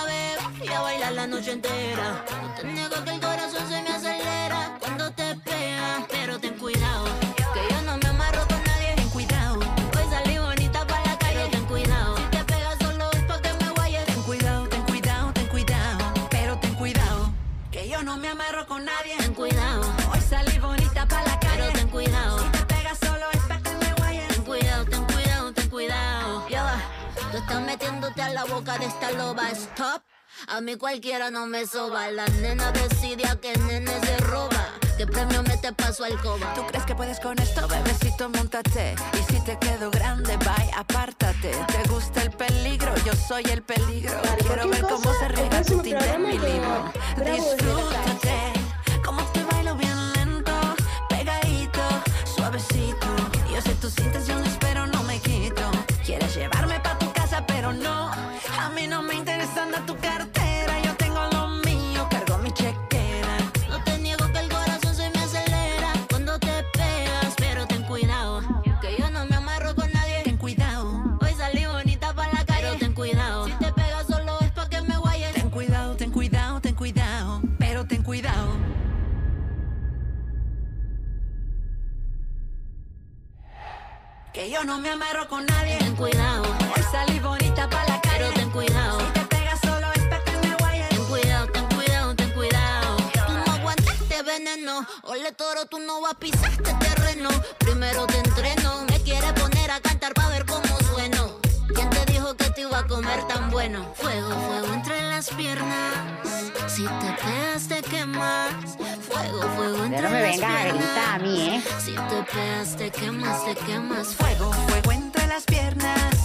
[0.80, 2.24] bailar la noche entera.
[2.42, 7.06] No te niego que el corazón se me acelera cuando te pegas, pero ten cuidado.
[7.54, 9.60] Que yo no me amarro con nadie, ten cuidado.
[9.60, 12.18] Hoy salí bonita para la calle, ten cuidado.
[12.18, 14.06] Si te pegas solo es pa' que me guayes.
[14.06, 16.00] Ten cuidado, ten cuidado, ten cuidado.
[16.30, 17.34] Pero ten cuidado.
[17.72, 19.18] Que yo no me amarro con nadie.
[19.18, 19.82] Ten cuidado.
[20.12, 22.40] Hoy salí bonita para la calle, pero ten cuidado.
[22.40, 24.28] Si te pegas solo es pa' que me guayes.
[24.30, 26.50] Ten cuidado, ten cuidado, ten cuidado.
[26.50, 26.78] Ya va.
[27.32, 29.50] Tú estás metiéndote a la boca de esta loba.
[29.52, 30.11] Stop.
[30.52, 32.12] A mí cualquiera no me soba.
[32.12, 34.74] La nena decidia que nene se roba.
[34.98, 36.54] ¿Qué premio me te paso al coba?
[36.54, 38.28] ¿Tú crees que puedes con esto, bebecito?
[38.30, 38.96] Montate.
[39.14, 41.52] Y si te quedo grande, bye, apártate.
[41.52, 42.94] ¿Te gusta el peligro?
[43.06, 44.14] Yo soy el peligro.
[44.46, 46.92] Quiero ver cómo se riega tu tinta en mi libro.
[47.16, 48.52] Disfrútate.
[49.06, 50.52] Como te bailo bien lento,
[51.08, 51.82] pegadito,
[52.36, 53.08] suavecito.
[53.54, 54.51] Yo sé tus intenciones,
[84.42, 85.78] Que yo no me amarro con nadie.
[85.78, 86.42] Ten cuidado.
[86.76, 88.18] Hoy salí bonita para la calle.
[88.18, 89.00] Pero ten cuidado.
[89.00, 90.90] Si te pegas solo es pa' que me guayes.
[90.90, 92.98] Ten cuidado, ten cuidado, ten cuidado.
[93.28, 93.96] Tú no aguantas,
[95.04, 97.30] Ole toro, tú no vas a pisar este terreno.
[97.60, 101.41] Primero te entreno, me quiere poner a cantar para ver cómo sueno.
[101.74, 103.86] ¿Quién te dijo que te iba a comer tan bueno?
[103.96, 105.94] Fuego, fuego entre las piernas.
[106.68, 108.54] Si te pegas, te quemas.
[109.10, 110.84] Fuego, fuego entre Pero no me las vengas a piernas.
[110.86, 111.64] gritar a mí, ¿eh?
[111.80, 114.08] Si te pegas, te quemas, te quemas.
[114.16, 116.16] Fuego, fuego entre las piernas.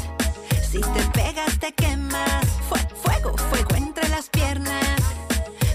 [0.71, 2.45] Si te pegas, te quemas.
[2.69, 4.85] Fue- fuego, fuego entre las piernas.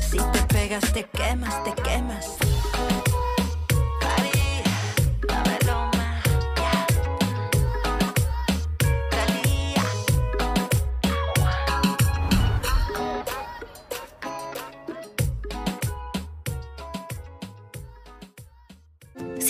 [0.09, 2.25] Si te pegas, te quemas, te quemas.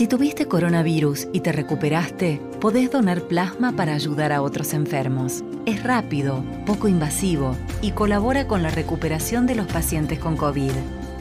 [0.01, 5.43] Si tuviste coronavirus y te recuperaste, podés donar plasma para ayudar a otros enfermos.
[5.67, 10.71] Es rápido, poco invasivo y colabora con la recuperación de los pacientes con COVID.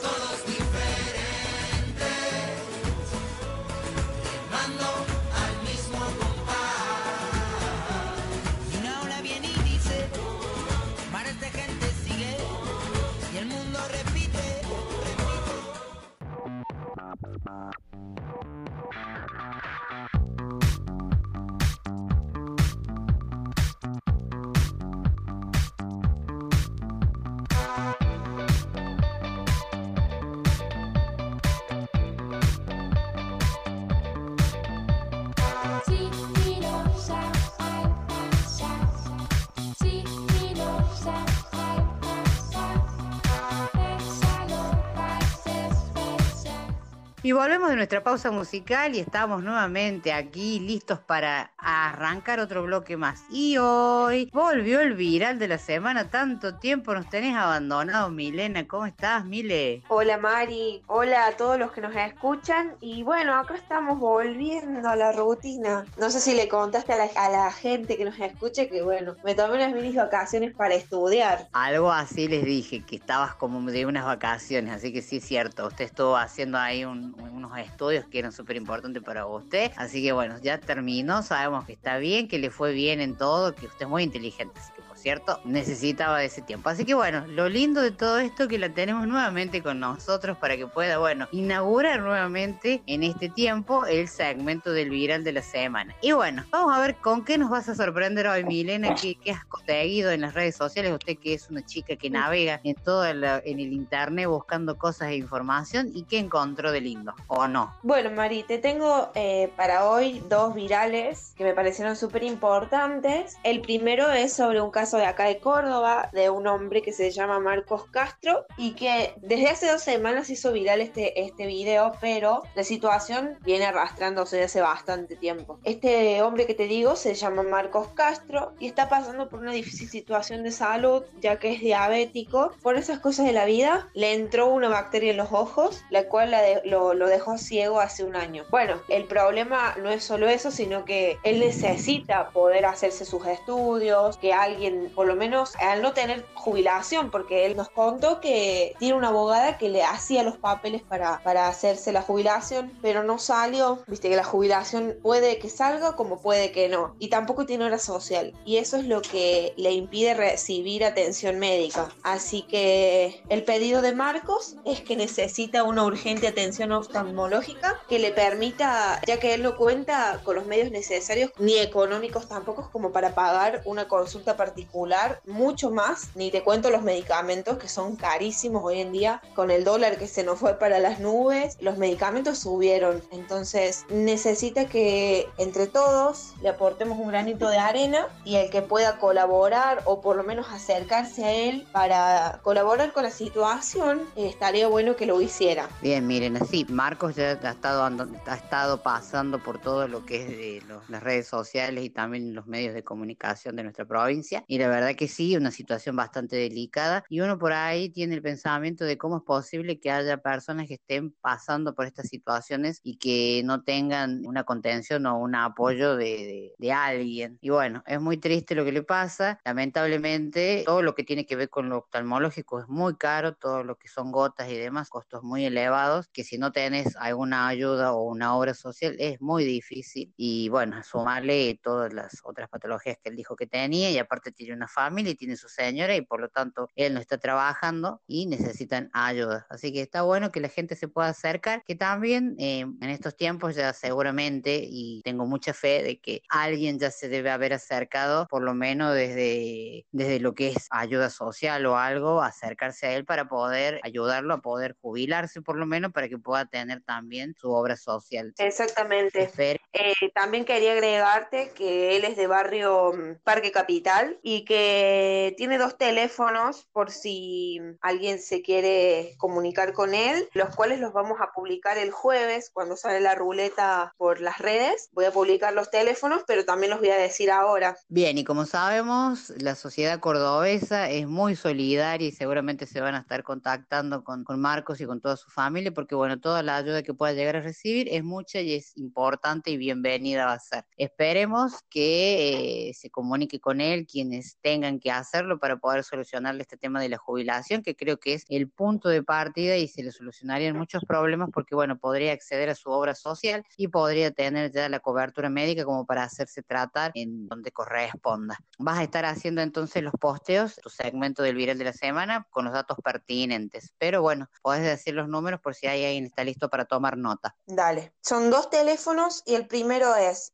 [47.26, 52.97] Y volvemos de nuestra pausa musical y estamos nuevamente aquí listos para arrancar otro bloque
[52.97, 53.23] más.
[53.31, 56.11] Y hoy volvió el viral de la semana.
[56.11, 58.68] Tanto tiempo nos tenés abandonado, Milena.
[58.68, 59.81] ¿Cómo estás, Mile?
[59.88, 64.95] Hola Mari, hola a todos los que nos escuchan y bueno, acá estamos volviendo a
[64.95, 65.84] la rutina.
[65.97, 69.15] No sé si le contaste a la, a la gente que nos escuche que bueno,
[69.23, 71.47] me tomé unas mini vacaciones para estudiar.
[71.53, 75.65] Algo así les dije, que estabas como de unas vacaciones, así que sí es cierto,
[75.65, 80.11] usted estuvo haciendo ahí un- unos estudios que eran súper importantes para usted, así que
[80.11, 83.85] bueno, ya terminó, sabemos que está bien, que le fue bien en todo, que usted
[83.85, 86.68] es muy inteligente, así que cierto, necesitaba ese tiempo.
[86.68, 90.57] Así que bueno, lo lindo de todo esto que la tenemos nuevamente con nosotros para
[90.57, 95.95] que pueda, bueno, inaugurar nuevamente en este tiempo el segmento del viral de la semana.
[96.02, 99.45] Y bueno, vamos a ver con qué nos vas a sorprender hoy, Milena, qué, has
[99.45, 103.23] conseguido en las redes sociales, usted que es una chica que navega en todo en
[103.60, 107.72] el internet buscando cosas e información y qué encontró de lindo, o no.
[107.84, 113.38] Bueno Mari, te tengo eh, para hoy dos virales que me parecieron súper importantes.
[113.44, 117.11] El primero es sobre un caso de acá de Córdoba, de un hombre que se
[117.11, 122.43] llama Marcos Castro y que desde hace dos semanas hizo viral este, este video, pero
[122.55, 125.59] la situación viene arrastrándose desde hace bastante tiempo.
[125.63, 129.89] Este hombre que te digo se llama Marcos Castro y está pasando por una difícil
[129.89, 132.53] situación de salud, ya que es diabético.
[132.61, 136.31] Por esas cosas de la vida, le entró una bacteria en los ojos, la cual
[136.31, 138.45] la lo dejó ciego hace un año.
[138.49, 144.17] Bueno, el problema no es solo eso, sino que él necesita poder hacerse sus estudios,
[144.17, 148.95] que alguien, por lo menos al no tener jubilación, porque él nos contó que tiene
[148.95, 153.84] una abogada que le hacía los papeles para, para hacerse la jubilación, pero no salió.
[153.88, 156.95] Viste que la jubilación puede que salga como puede que no.
[156.99, 158.34] Y tampoco tiene hora social.
[158.45, 161.90] Y eso es lo que le impide recibir atención médica.
[162.03, 168.12] Así que el pedido de Marcos es que necesita una urgente atención oftalmológica que le
[168.12, 173.16] permita, ya que él no cuenta con los medios necesarios ni económicos tampoco como para
[173.16, 178.64] pagar una consulta particular cardiovascular mucho más, ni te cuento los medicamentos que son carísimos
[178.64, 182.39] hoy en día, con el dólar que se nos fue para las nubes, los medicamentos
[182.39, 188.61] subieron, entonces necesita que entre todos le aportemos un granito de arena y el que
[188.61, 194.27] pueda colaborar o por lo menos acercarse a él para colaborar con la situación, eh,
[194.27, 195.69] estaría bueno que lo hiciera.
[195.81, 200.27] Bien, miren, así, Marcos ya ha estado, ha estado pasando por todo lo que es
[200.27, 204.43] de los- las redes sociales y también los medios de comunicación de nuestra provincia.
[204.47, 207.03] Y la verdad que sí, una situación bastante delicada.
[207.10, 210.76] Y uno por ahí tiene el pensamiento de cómo es posible que haya personas que
[210.76, 216.06] estén pasando por estas situaciones y que no tengan una contención o un apoyo de,
[216.06, 217.38] de- de alguien.
[217.41, 219.40] Y bueno, es muy triste lo que le pasa.
[219.45, 223.77] Lamentablemente, todo lo que tiene que ver con lo oftalmológico es muy caro, todo lo
[223.77, 228.03] que son gotas y demás, costos muy elevados, que si no tenés alguna ayuda o
[228.03, 230.14] una obra social es muy difícil.
[230.18, 234.44] Y bueno, sumarle todas las otras patologías que él dijo que tenía y aparte tiene
[234.53, 238.26] una familia y tiene su señora y por lo tanto él no está trabajando y
[238.27, 239.45] necesitan ayuda.
[239.49, 243.15] Así que está bueno que la gente se pueda acercar, que también eh, en estos
[243.15, 248.27] tiempos ya seguramente y tengo mucha fe de que alguien ya se debe haber acercado,
[248.27, 253.05] por lo menos desde, desde lo que es ayuda social o algo, acercarse a él
[253.05, 257.51] para poder ayudarlo a poder jubilarse por lo menos para que pueda tener también su
[257.51, 258.34] obra social.
[258.38, 259.30] Exactamente.
[259.38, 265.57] Eh, también quería agregarte que él es de barrio mm, Parque Capital y que tiene
[265.57, 271.32] dos teléfonos por si alguien se quiere comunicar con él, los cuales los vamos a
[271.34, 274.90] publicar el jueves cuando sale la ruleta por las redes.
[274.91, 277.78] Voy a publicar los teléfonos, pero también los voy a decir ahora.
[277.88, 282.99] Bien, y como sabemos, la sociedad cordobesa es muy solidaria y seguramente se van a
[282.99, 286.84] estar contactando con, con Marcos y con toda su familia, porque bueno, toda la ayuda
[286.84, 290.66] que pueda llegar a recibir es mucha y es importante y bienvenida va a ser.
[290.78, 296.57] Esperemos que eh, se comunique con él quienes tengan que hacerlo para poder solucionarle este
[296.57, 299.91] tema de la jubilación, que creo que es el punto de partida y se le
[299.91, 304.69] solucionarían muchos problemas porque bueno, podría acceder a su obra social y podría tener ya
[304.69, 308.38] la cobertura médica como para hacerse tratar en donde corresponda.
[308.57, 312.45] Vas a estar haciendo entonces los posteos, tu segmento del viral de la semana, con
[312.45, 313.73] los datos pertinentes.
[313.77, 316.97] Pero bueno, podés decir los números por si hay alguien que está listo para tomar
[316.97, 317.35] nota.
[317.45, 317.93] Dale.
[318.02, 320.34] Son dos teléfonos y el primero es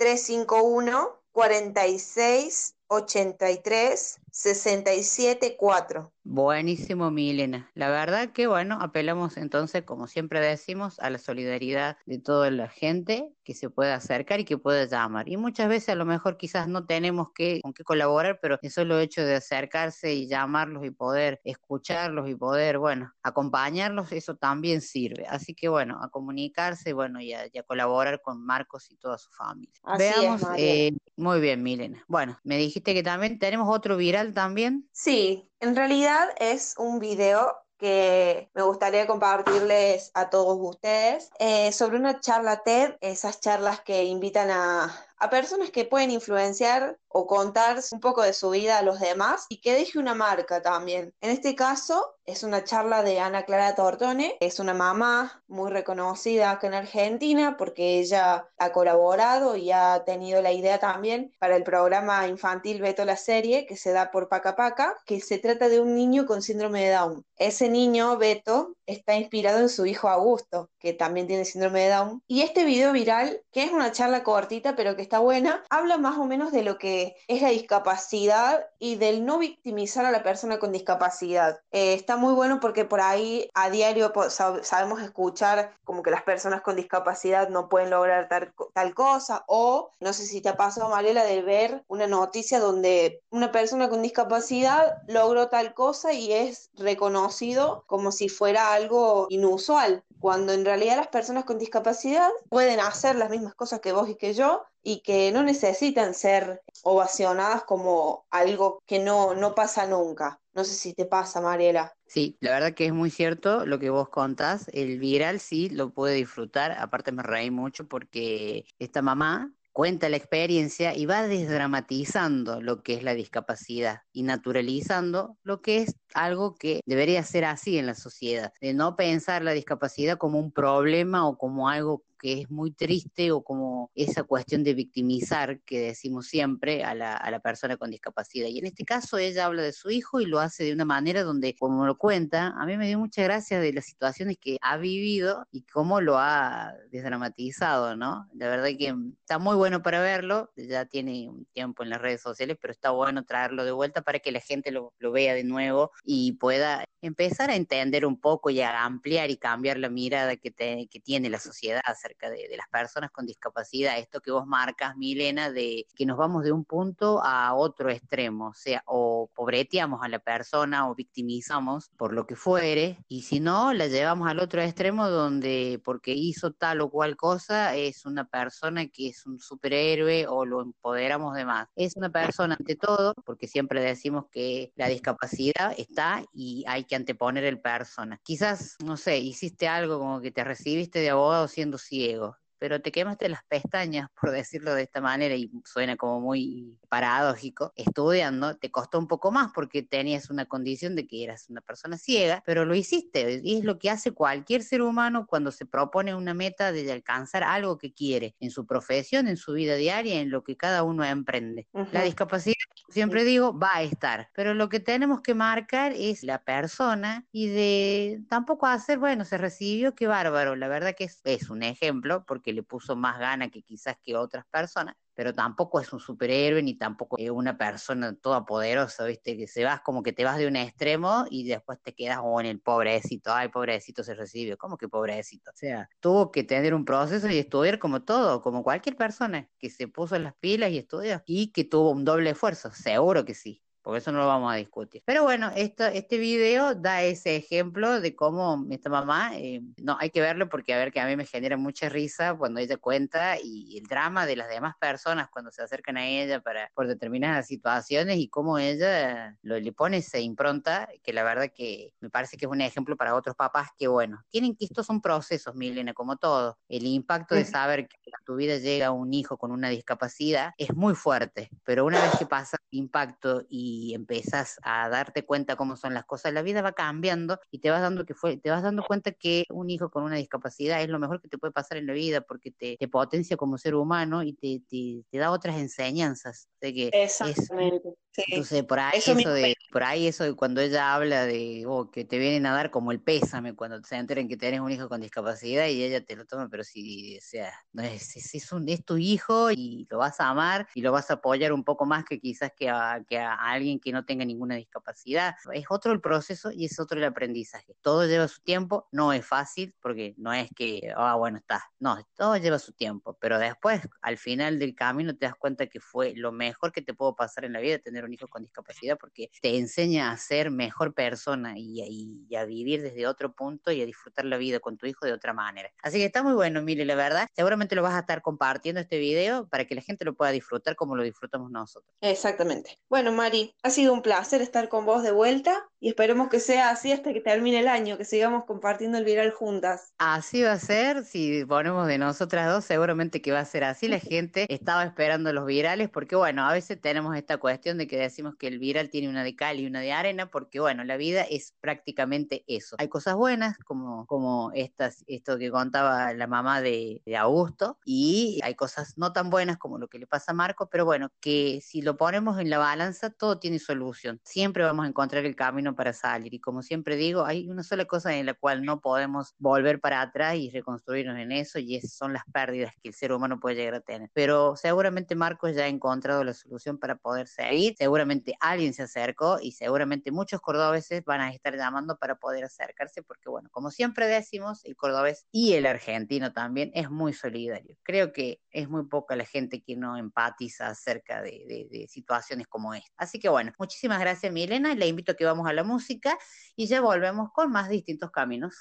[4.31, 6.11] 351-46-83-67-4.
[6.23, 7.71] Buenísimo, Milena.
[7.73, 12.69] La verdad que, bueno, apelamos entonces, como siempre decimos, a la solidaridad de toda la
[12.69, 15.27] gente que se pueda acercar y que pueda llamar.
[15.27, 18.71] Y muchas veces a lo mejor quizás no tenemos que, con qué colaborar, pero el
[18.71, 24.81] solo hecho de acercarse y llamarlos y poder escucharlos y poder, bueno, acompañarlos, eso también
[24.81, 25.25] sirve.
[25.27, 29.17] Así que, bueno, a comunicarse, bueno, y a, y a colaborar con Marcos y toda
[29.17, 29.73] su familia.
[29.83, 32.03] Así Veamos, eh, muy bien, Milena.
[32.07, 34.87] Bueno, me dijiste que también tenemos otro viral también.
[34.91, 41.97] Sí, en realidad es un video que me gustaría compartirles a todos ustedes eh, sobre
[41.97, 47.79] una charla TED, esas charlas que invitan a, a personas que pueden influenciar o contar
[47.91, 51.13] un poco de su vida a los demás y que deje una marca también.
[51.21, 56.51] En este caso es una charla de Ana Clara Tortone, es una mamá muy reconocida
[56.51, 61.63] acá en Argentina porque ella ha colaborado y ha tenido la idea también para el
[61.63, 65.81] programa infantil Beto la serie que se da por Paca Paca, que se trata de
[65.81, 67.25] un niño con síndrome de Down.
[67.37, 72.23] Ese niño, Beto, está inspirado en su hijo Augusto, que también tiene síndrome de Down.
[72.27, 76.17] Y este video viral, que es una charla cortita pero que está buena, habla más
[76.17, 80.57] o menos de lo que es la discapacidad y del no victimizar a la persona
[80.57, 81.59] con discapacidad.
[81.73, 86.61] Eh, está muy bueno porque por ahí a diario sabemos escuchar como que las personas
[86.61, 90.87] con discapacidad no pueden lograr tal, tal cosa o no sé si te ha pasado,
[90.87, 96.69] Mariela, de ver una noticia donde una persona con discapacidad logró tal cosa y es
[96.75, 103.17] reconocido como si fuera algo inusual, cuando en realidad las personas con discapacidad pueden hacer
[103.17, 108.25] las mismas cosas que vos y que yo y que no necesitan ser ovacionadas como
[108.29, 110.41] algo que no, no pasa nunca.
[110.53, 111.93] No sé si te pasa, Mariela.
[112.07, 114.67] Sí, la verdad que es muy cierto lo que vos contás.
[114.73, 116.73] El viral sí lo pude disfrutar.
[116.73, 122.95] Aparte me reí mucho porque esta mamá cuenta la experiencia y va desdramatizando lo que
[122.95, 127.95] es la discapacidad y naturalizando lo que es algo que debería ser así en la
[127.95, 132.71] sociedad, de no pensar la discapacidad como un problema o como algo que es muy
[132.71, 137.77] triste o como esa cuestión de victimizar que decimos siempre a la, a la persona
[137.77, 138.47] con discapacidad.
[138.47, 141.23] Y en este caso ella habla de su hijo y lo hace de una manera
[141.23, 144.77] donde, como lo cuenta, a mí me dio mucha gracia de las situaciones que ha
[144.77, 148.27] vivido y cómo lo ha desdramatizado, ¿no?
[148.33, 152.21] La verdad que está muy bueno para verlo, ya tiene un tiempo en las redes
[152.21, 155.43] sociales, pero está bueno traerlo de vuelta para que la gente lo, lo vea de
[155.43, 160.35] nuevo y pueda empezar a entender un poco y a ampliar y cambiar la mirada
[160.37, 163.97] que, te- que tiene la sociedad acerca de, de las personas con discapacidad.
[163.97, 168.49] Esto que vos marcas, Milena, de que nos vamos de un punto a otro extremo,
[168.49, 173.39] o sea, o pobreteamos a la persona o victimizamos por lo que fuere, y si
[173.39, 178.25] no, la llevamos al otro extremo donde porque hizo tal o cual cosa es una
[178.25, 181.67] persona que es un superhéroe o lo empoderamos de más.
[181.75, 186.95] Es una persona ante todo, porque siempre decimos que la discapacidad está y hay que
[186.95, 188.19] anteponer el persona.
[188.23, 192.79] Quizás, no sé, hiciste algo como que te recibiste de abogado siendo ciego, griego pero
[192.79, 198.55] te quemaste las pestañas, por decirlo de esta manera, y suena como muy paradójico, estudiando,
[198.55, 202.43] te costó un poco más porque tenías una condición de que eras una persona ciega,
[202.45, 206.35] pero lo hiciste, y es lo que hace cualquier ser humano cuando se propone una
[206.35, 210.43] meta de alcanzar algo que quiere, en su profesión, en su vida diaria, en lo
[210.43, 211.67] que cada uno emprende.
[211.91, 212.53] La discapacidad,
[212.89, 217.47] siempre digo, va a estar, pero lo que tenemos que marcar es la persona y
[217.47, 222.23] de tampoco hacer, bueno, se recibió, qué bárbaro, la verdad que es, es un ejemplo
[222.27, 226.63] porque le puso más gana que quizás que otras personas, pero tampoco es un superhéroe
[226.63, 229.37] ni tampoco es una persona toda poderosa, ¿viste?
[229.37, 232.39] Que se vas como que te vas de un extremo y después te quedas o
[232.39, 235.51] en el pobrecito, ay, pobrecito se recibió, ¿cómo que pobrecito?
[235.51, 239.69] O sea, tuvo que tener un proceso y estudiar como todo, como cualquier persona que
[239.69, 243.33] se puso en las pilas y estudió y que tuvo un doble esfuerzo, seguro que
[243.33, 245.01] sí porque eso no lo vamos a discutir.
[245.05, 250.09] Pero bueno, esto, este video da ese ejemplo de cómo esta mamá, eh, no, hay
[250.09, 253.37] que verlo porque a ver que a mí me genera mucha risa cuando ella cuenta
[253.41, 257.47] y el drama de las demás personas cuando se acercan a ella para, por determinadas
[257.47, 262.37] situaciones y cómo ella lo, le pone esa impronta, que la verdad que me parece
[262.37, 265.93] que es un ejemplo para otros papás que bueno, tienen que estos son procesos, Milena,
[265.93, 266.57] como todo.
[266.69, 270.73] El impacto de saber que a tu vida llega un hijo con una discapacidad es
[270.75, 275.55] muy fuerte, pero una vez que pasa el impacto y y empiezas a darte cuenta
[275.55, 278.49] cómo son las cosas, la vida va cambiando y te vas dando que fue, te
[278.49, 281.53] vas dando cuenta que un hijo con una discapacidad es lo mejor que te puede
[281.53, 285.17] pasar en la vida porque te, te potencia como ser humano y te, te, te
[285.17, 286.49] da otras enseñanzas.
[286.59, 287.89] De que Exactamente.
[288.13, 288.23] Sí.
[288.27, 291.89] Entonces, por ahí Eso eso, de, por ahí eso de cuando ella habla de oh,
[291.89, 294.89] que te vienen a dar como el pésame cuando se enteren que tenés un hijo
[294.89, 298.51] con discapacidad y ella te lo toma, pero si, o sea, no es, es, es
[298.51, 301.63] un, es tu hijo y lo vas a amar y lo vas a apoyar un
[301.63, 305.35] poco más que quizás que a, que a alguien que no tenga ninguna discapacidad.
[305.53, 307.75] Es otro el proceso y es otro el aprendizaje.
[307.81, 311.97] Todo lleva su tiempo, no es fácil porque no es que, ah, bueno, está, no,
[312.15, 316.13] todo lleva su tiempo, pero después, al final del camino, te das cuenta que fue
[316.15, 319.29] lo mejor que te pudo pasar en la vida tener un hijo con discapacidad porque
[319.41, 323.81] te enseña a ser mejor persona y, y- y a vivir desde otro punto y
[323.81, 325.69] a disfrutar la vida con tu hijo de otra manera.
[325.81, 327.27] Así que está muy bueno, Mili, la verdad.
[327.35, 330.75] Seguramente lo vas a estar compartiendo este video para que la gente lo pueda disfrutar
[330.75, 331.93] como lo disfrutamos nosotros.
[332.01, 332.77] Exactamente.
[332.89, 336.69] Bueno, Mari, ha sido un placer estar con vos de vuelta y esperemos que sea
[336.69, 339.93] así hasta que termine el año, que sigamos compartiendo el viral juntas.
[339.97, 343.87] Así va a ser, si ponemos de nosotras dos, seguramente que va a ser así.
[343.87, 347.97] La gente estaba esperando los virales porque, bueno, a veces tenemos esta cuestión de que
[347.97, 350.97] decimos que el viral tiene una de cal y una de arena, porque, bueno, la
[350.97, 352.75] vida es prácticamente eso.
[352.79, 358.39] Hay cosas buenas, como, como estas, esto que contaba la mamá de, de Augusto, y
[358.43, 361.59] hay cosas no tan buenas como lo que le pasa a Marco, pero bueno, que
[361.61, 364.21] si lo ponemos en la balanza, todo tiene solución.
[364.23, 366.33] Siempre vamos a encontrar el camino para salir.
[366.33, 370.01] Y como siempre digo, hay una sola cosa en la cual no podemos volver para
[370.01, 373.57] atrás y reconstruirnos en eso, y esas son las pérdidas que el ser humano puede
[373.57, 374.09] llegar a tener.
[374.13, 377.75] Pero seguramente Marcos ya ha encontrado la solución para poder seguir.
[377.77, 383.03] Seguramente alguien se acercó y seguramente muchos cordobeses van a estar llamando para poder acercarse,
[383.03, 387.75] porque bueno, como siempre decimos, el cordobés y el argentino también es muy solidario.
[387.83, 392.91] Creo que es muy poca la gente que no empatiza acerca de, situaciones como esta.
[392.97, 396.17] Así que bueno, muchísimas gracias Milena, le invito a que vamos a la música
[396.55, 398.55] y ya volvemos con más distintos caminos.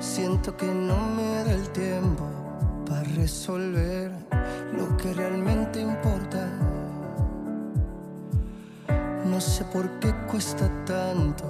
[0.00, 2.28] Siento que no me da el tiempo
[2.86, 4.12] para resolver
[4.72, 6.27] lo que realmente importa.
[9.38, 11.44] No sé por qué cuesta tanto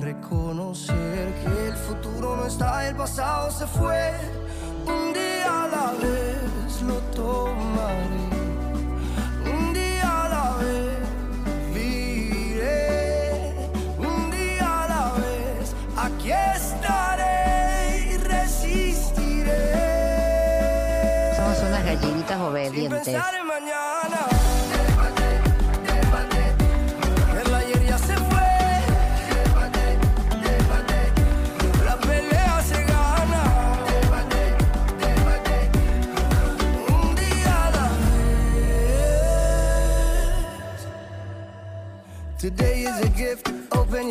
[0.00, 4.12] reconocer que el futuro no está, el pasado se fue.
[4.84, 8.08] Un día a la vez lo tomaré.
[21.36, 23.16] Somos unas gallinitas obedientes.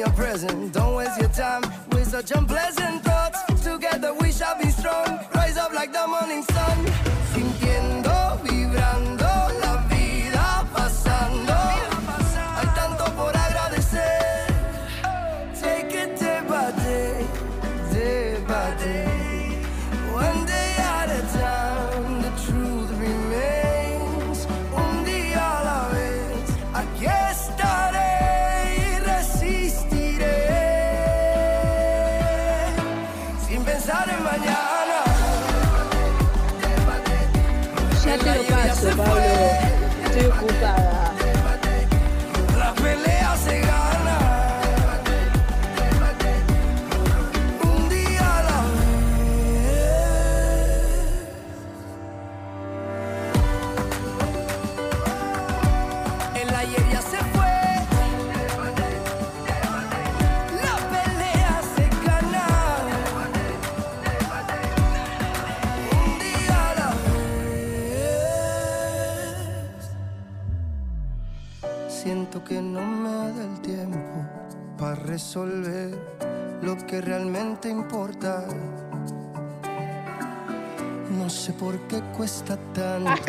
[0.08, 0.74] Your present.
[0.74, 3.40] Don't waste your time with such unpleasant thoughts.
[3.64, 5.20] Together we shall be strong.
[5.36, 7.27] Rise up like the morning sun.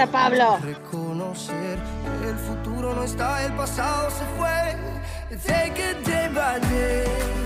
[0.09, 0.59] Pablo.
[0.63, 1.79] reconocer
[2.27, 4.77] el futuro no está, el pasado se fue.
[5.47, 7.38] Take it day by day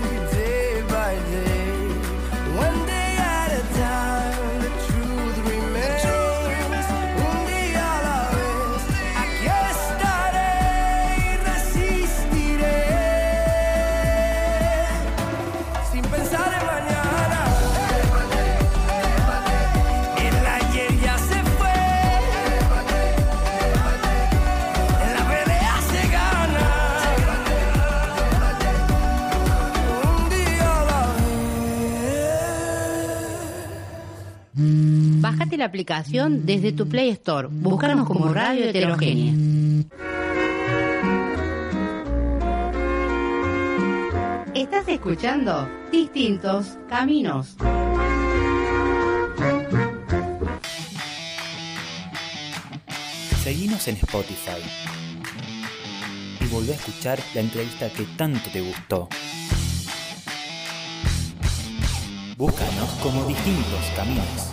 [35.63, 37.47] la aplicación desde tu Play Store.
[37.49, 39.33] Búscanos como Radio Heterogénea.
[44.53, 47.55] Estás escuchando Distintos Caminos.
[53.41, 54.59] Seguinos en Spotify
[56.41, 59.07] y volvé a escuchar la entrevista que tanto te gustó.
[62.35, 64.52] Búscanos como distintos caminos.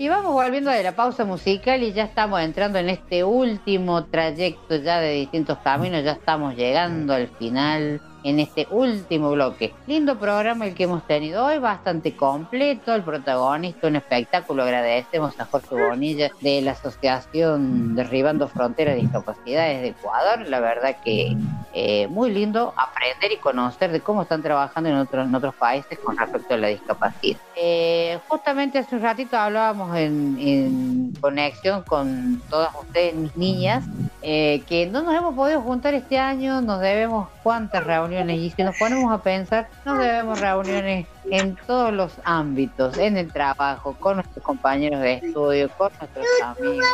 [0.00, 4.76] Y vamos volviendo de la pausa musical y ya estamos entrando en este último trayecto
[4.76, 9.72] ya de distintos caminos, ya estamos llegando al final en este último bloque.
[9.86, 14.62] Lindo programa el que hemos tenido hoy, bastante completo, el protagonista, un espectáculo.
[14.62, 20.46] Agradecemos a Jorge Bonilla de la Asociación Derribando Fronteras de Discapacidades de Ecuador.
[20.48, 21.36] La verdad que
[21.72, 24.96] eh, muy lindo aprender y conocer de cómo están trabajando en
[25.34, 27.38] otros, países con respecto a la discapacidad.
[27.56, 33.84] Eh, justamente hace un ratito hablábamos en, en conexión con todas ustedes, mis niñas,
[34.22, 38.62] eh, que no nos hemos podido juntar este año, nos debemos cuántas reuniones y si
[38.62, 44.16] nos ponemos a pensar, nos debemos reuniones en todos los ámbitos, en el trabajo, con
[44.16, 46.86] nuestros compañeros de estudio, con nuestros amigos,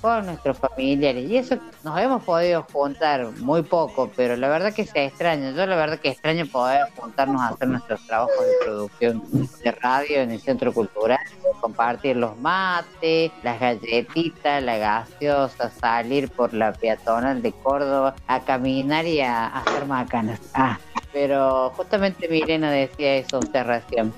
[0.00, 1.28] con nuestros familiares.
[1.28, 5.52] Y eso nos hemos podido juntar muy poco, pero la verdad que se extraña.
[5.52, 9.22] Yo la verdad que extraño poder juntarnos a hacer nuestros trabajos de producción
[9.62, 11.18] de radio en el Centro Cultural,
[11.60, 19.06] compartir los mates, las galletitas, la gaseosa, salir por la peatonal de Córdoba a caminar
[19.06, 20.40] y a, hacer macanas.
[20.54, 20.78] Ah,
[21.12, 24.12] pero justamente Milena decía eso usted recién.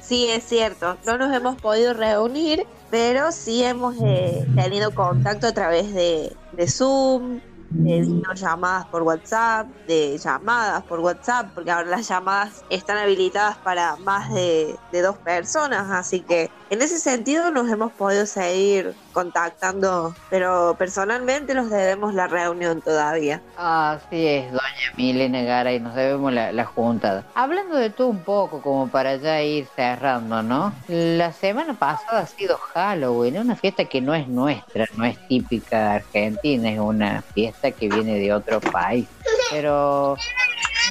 [0.00, 0.98] Sí, es cierto.
[1.06, 6.68] No nos hemos podido reunir, pero sí hemos eh, tenido contacto a través de, de
[6.68, 7.40] Zoom,
[7.70, 13.96] de videollamadas por WhatsApp, de llamadas por WhatsApp, porque ahora las llamadas están habilitadas para
[13.96, 20.74] más de dos personas, así que en ese sentido nos hemos podido seguir contactando, pero
[20.76, 23.40] personalmente nos debemos la reunión todavía.
[23.56, 27.24] Así es, doña Milena Gara, y nos debemos la, la juntada.
[27.34, 30.74] Hablando de todo un poco, como para ya ir cerrando, ¿no?
[30.88, 35.94] La semana pasada ha sido Halloween, una fiesta que no es nuestra, no es típica
[35.94, 39.06] argentina, es una fiesta que viene de otro país.
[39.50, 40.16] Pero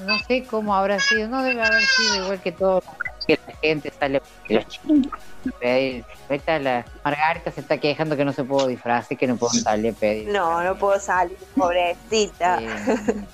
[0.06, 2.82] no sé cómo habrá sido, no debe haber sido igual que todo
[3.26, 4.98] que la gente sale los chicos
[5.50, 6.04] a.
[6.30, 9.92] Ahorita la Margarita se está quejando que no se pudo disfrazar, que no puedo salir
[9.92, 10.30] a pedir.
[10.30, 12.60] No, no puedo salir, pobrecita.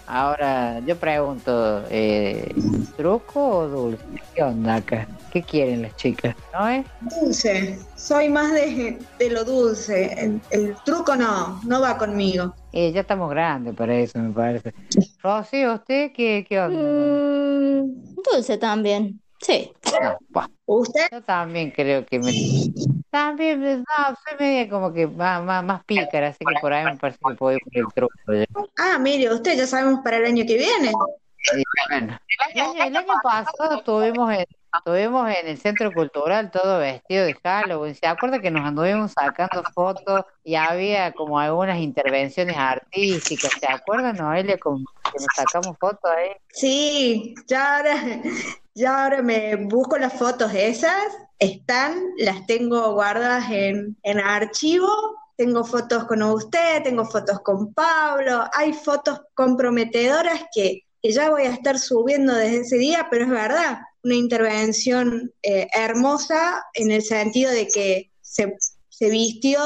[0.08, 2.54] Ahora yo pregunto, eh,
[2.98, 4.04] ¿truco o dulce?
[4.36, 5.08] ¿Qué onda acá?
[5.32, 6.36] ¿Qué quieren las chicas?
[6.54, 6.86] ¿No es?
[7.02, 10.14] Dulce, soy más de, de lo dulce.
[10.18, 12.56] El, el truco no, no va conmigo.
[12.72, 14.74] Eh, ya estamos grandes para eso, me parece.
[15.22, 16.80] Rosy, ¿usted qué, qué onda?
[16.80, 19.74] Mm, dulce también, sí.
[20.66, 21.08] ¿Usted?
[21.12, 22.32] Yo también creo que me...
[23.10, 26.98] También, no, soy media como que más, más, más pícara, así que por ahí me
[26.98, 28.70] parece que puedo ir por el truco.
[28.78, 30.92] Ah, mire, usted ya sabemos para el año que viene.
[31.90, 32.20] Bueno,
[32.54, 34.46] el año, el año pasado estuvimos en,
[34.78, 37.96] estuvimos en el centro cultural todo vestido de Halloween.
[37.96, 43.52] ¿Se acuerda que nos anduvimos sacando fotos y había como algunas intervenciones artísticas?
[43.60, 46.32] ¿Se acuerdan, Noelia, con que nos sacamos fotos ahí?
[46.50, 47.96] Sí, ya ahora,
[48.76, 51.08] ya ahora me busco las fotos esas.
[51.40, 54.90] Están, las tengo guardadas en, en archivo.
[55.36, 58.44] Tengo fotos con usted, tengo fotos con Pablo.
[58.54, 63.30] Hay fotos comprometedoras que, que ya voy a estar subiendo desde ese día, pero es
[63.30, 68.56] verdad, una intervención eh, hermosa en el sentido de que se,
[68.90, 69.60] se vistió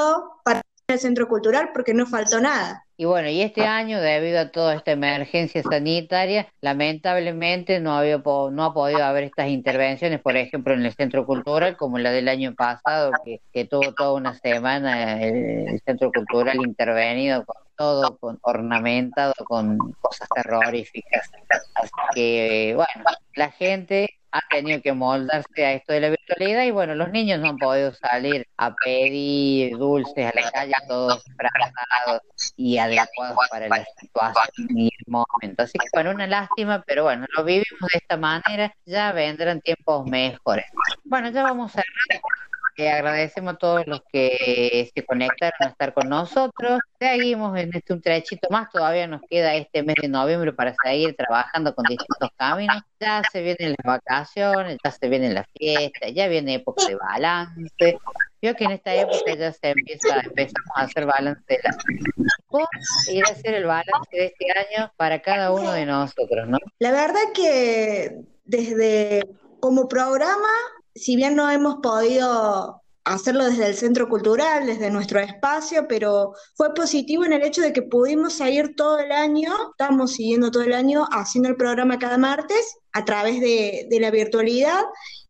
[0.44, 2.86] para el centro cultural porque no faltó nada.
[2.96, 8.52] Y bueno, y este año, debido a toda esta emergencia sanitaria, lamentablemente no, había po-
[8.52, 12.28] no ha podido haber estas intervenciones, por ejemplo, en el Centro Cultural, como la del
[12.30, 18.18] año pasado, que, que tuvo toda una semana el, el Centro Cultural intervenido con todo,
[18.20, 21.32] con, ornamentado con cosas terroríficas.
[21.74, 26.72] Así que, bueno, la gente ha tenido que moldarse a esto de la virtualidad y
[26.72, 32.22] bueno, los niños no han podido salir a pedir dulces a la calle, todos disfrazados
[32.58, 35.62] y adecuados para la situación y el momento.
[35.62, 40.08] Así que bueno, una lástima, pero bueno, lo vivimos de esta manera, ya vendrán tiempos
[40.08, 40.66] mejores.
[41.04, 41.84] Bueno, ya vamos a.
[42.78, 46.80] Agradecemos a todos los que se conectaron a estar con nosotros.
[47.00, 51.16] Seguimos en este un trechito más, todavía nos queda este mes de noviembre para seguir
[51.16, 52.82] trabajando con distintos caminos.
[53.00, 57.98] Ya se vienen las vacaciones, ya se vienen las fiestas, ya viene época de balance.
[58.42, 61.60] Veo que en esta época ya se empieza, empezamos a hacer balance de
[62.48, 62.68] ¿Cómo
[63.10, 66.58] ir a hacer el balance de este año para cada uno de nosotros, ¿no?
[66.80, 69.24] La verdad que desde
[69.60, 70.50] como programa,
[70.96, 76.74] si bien no hemos podido hacerlo desde el centro cultural, desde nuestro espacio, pero fue
[76.74, 80.74] positivo en el hecho de que pudimos seguir todo el año, estamos siguiendo todo el
[80.74, 84.84] año haciendo el programa cada martes a través de, la virtualidad,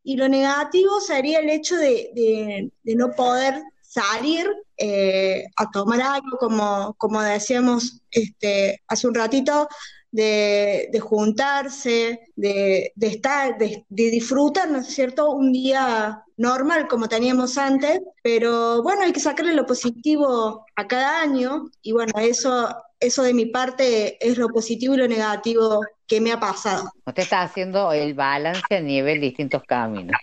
[0.03, 6.93] y lo negativo sería el hecho de, no poder salir eh, a tomar algo, como,
[6.97, 9.67] como decíamos este, hace un ratito,
[10.13, 16.87] de, de juntarse, de, de estar, de, de disfrutar, ¿no es cierto?, un día normal
[16.87, 22.13] como teníamos antes, pero bueno, hay que sacarle lo positivo a cada año y bueno,
[22.19, 26.91] eso, eso de mi parte es lo positivo y lo negativo que me ha pasado.
[27.07, 30.15] Usted está haciendo el balance a nivel distintos caminos.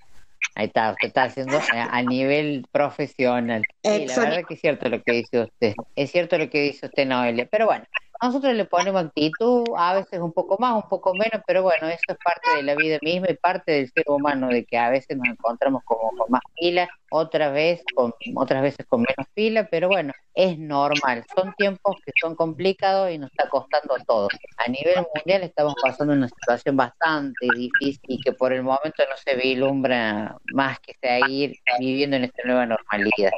[0.54, 3.64] Ahí está, usted está haciendo a a nivel profesional.
[3.82, 5.74] Sí, la verdad que es cierto lo que dice usted.
[5.96, 7.48] Es cierto lo que dice usted, Noelia.
[7.50, 7.84] Pero bueno,
[8.22, 12.02] nosotros le ponemos actitud, a veces un poco más, un poco menos, pero bueno, eso
[12.08, 15.16] es parte de la vida misma y parte del ser humano, de que a veces
[15.16, 19.88] nos encontramos como con más pila, otras veces con, otras veces con menos pila, pero
[19.88, 21.24] bueno, es normal.
[21.34, 24.28] Son tiempos que son complicados y nos está costando todo.
[24.58, 29.16] A nivel mundial estamos pasando una situación bastante difícil y que por el momento no
[29.16, 33.32] se vislumbra más que seguir viviendo en esta nueva normalidad.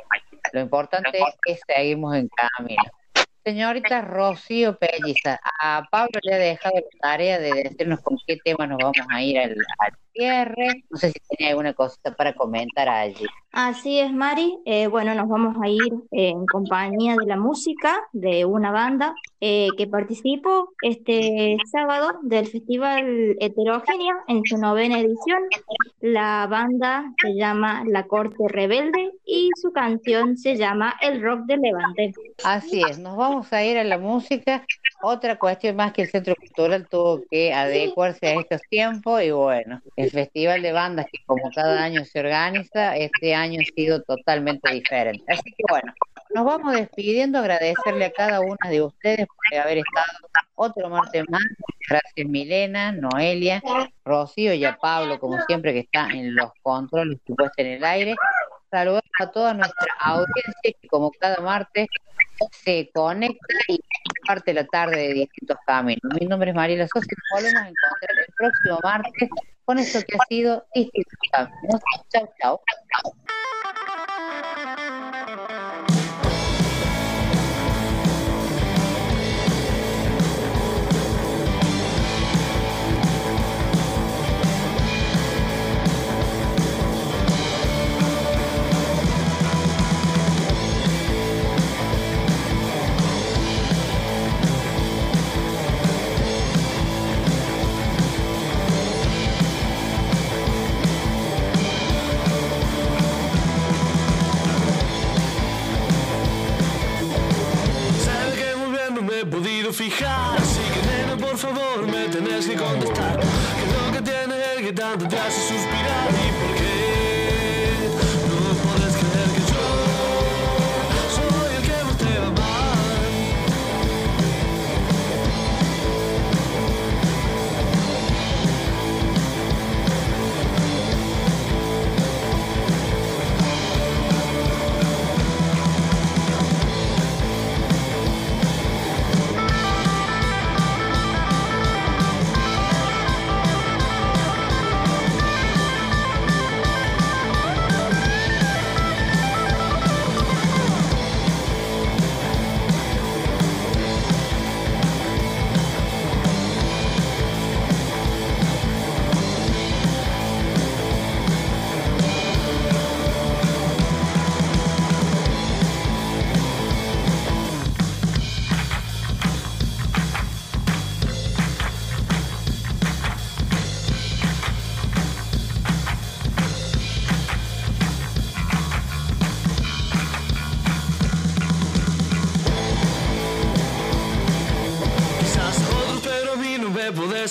[0.52, 2.82] Lo importante es que seguimos en camino.
[3.44, 8.66] Señorita Rocío Pelliza, a Pablo le ha dejado la tarea de decirnos con qué tema
[8.66, 10.84] nos vamos a ir al, al cierre.
[10.90, 13.26] No sé si tiene alguna cosita para comentar allí.
[13.52, 14.58] Así es, Mari.
[14.64, 19.14] Eh, bueno, nos vamos a ir eh, en compañía de la música de una banda
[19.42, 25.42] eh, que participo este sábado del Festival Heterogénea en su novena edición.
[26.00, 31.58] La banda se llama La Corte Rebelde y su canción se llama El Rock de
[31.58, 32.12] Levante.
[32.44, 34.64] Así es, nos vamos a ir a la música.
[35.02, 39.82] Otra cuestión más que el Centro Cultural tuvo que adecuarse a estos tiempos y bueno,
[40.02, 44.72] el Festival de Bandas que como cada año se organiza, este año ha sido totalmente
[44.72, 45.24] diferente.
[45.32, 45.92] Así que bueno,
[46.34, 51.42] nos vamos despidiendo, agradecerle a cada una de ustedes por haber estado otro martes más.
[51.88, 53.62] Gracias Milena, Noelia,
[54.04, 57.84] Rocío y a Pablo, como siempre, que está en los controles y puesta en el
[57.84, 58.16] aire.
[58.70, 61.86] Saludamos a toda nuestra audiencia que como cada martes
[62.50, 63.78] se conecta y
[64.26, 66.02] parte la tarde de distintos caminos.
[66.18, 69.28] Mi nombre es Mariela Sosa y nos volvemos encontrar el próximo martes
[69.64, 71.80] con esto que ha sido Distintos Caminos.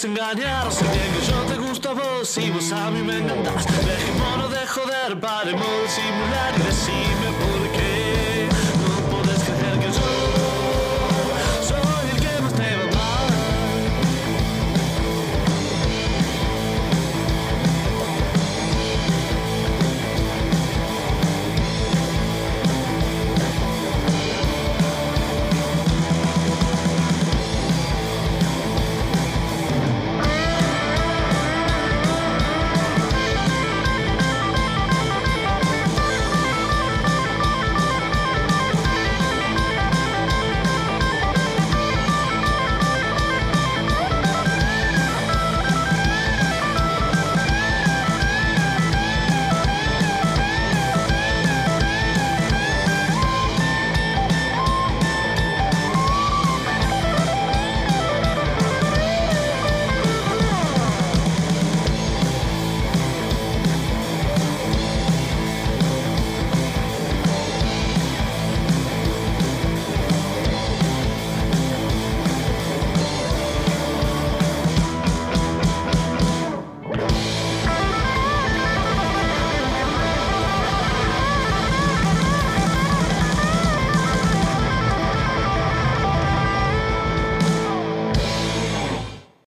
[0.08, 0.72] Me puedes engañar.
[0.72, 3.66] Sé bien que yo te gusto a vos y vos a mí me encantás.
[3.66, 4.11] Dejémonos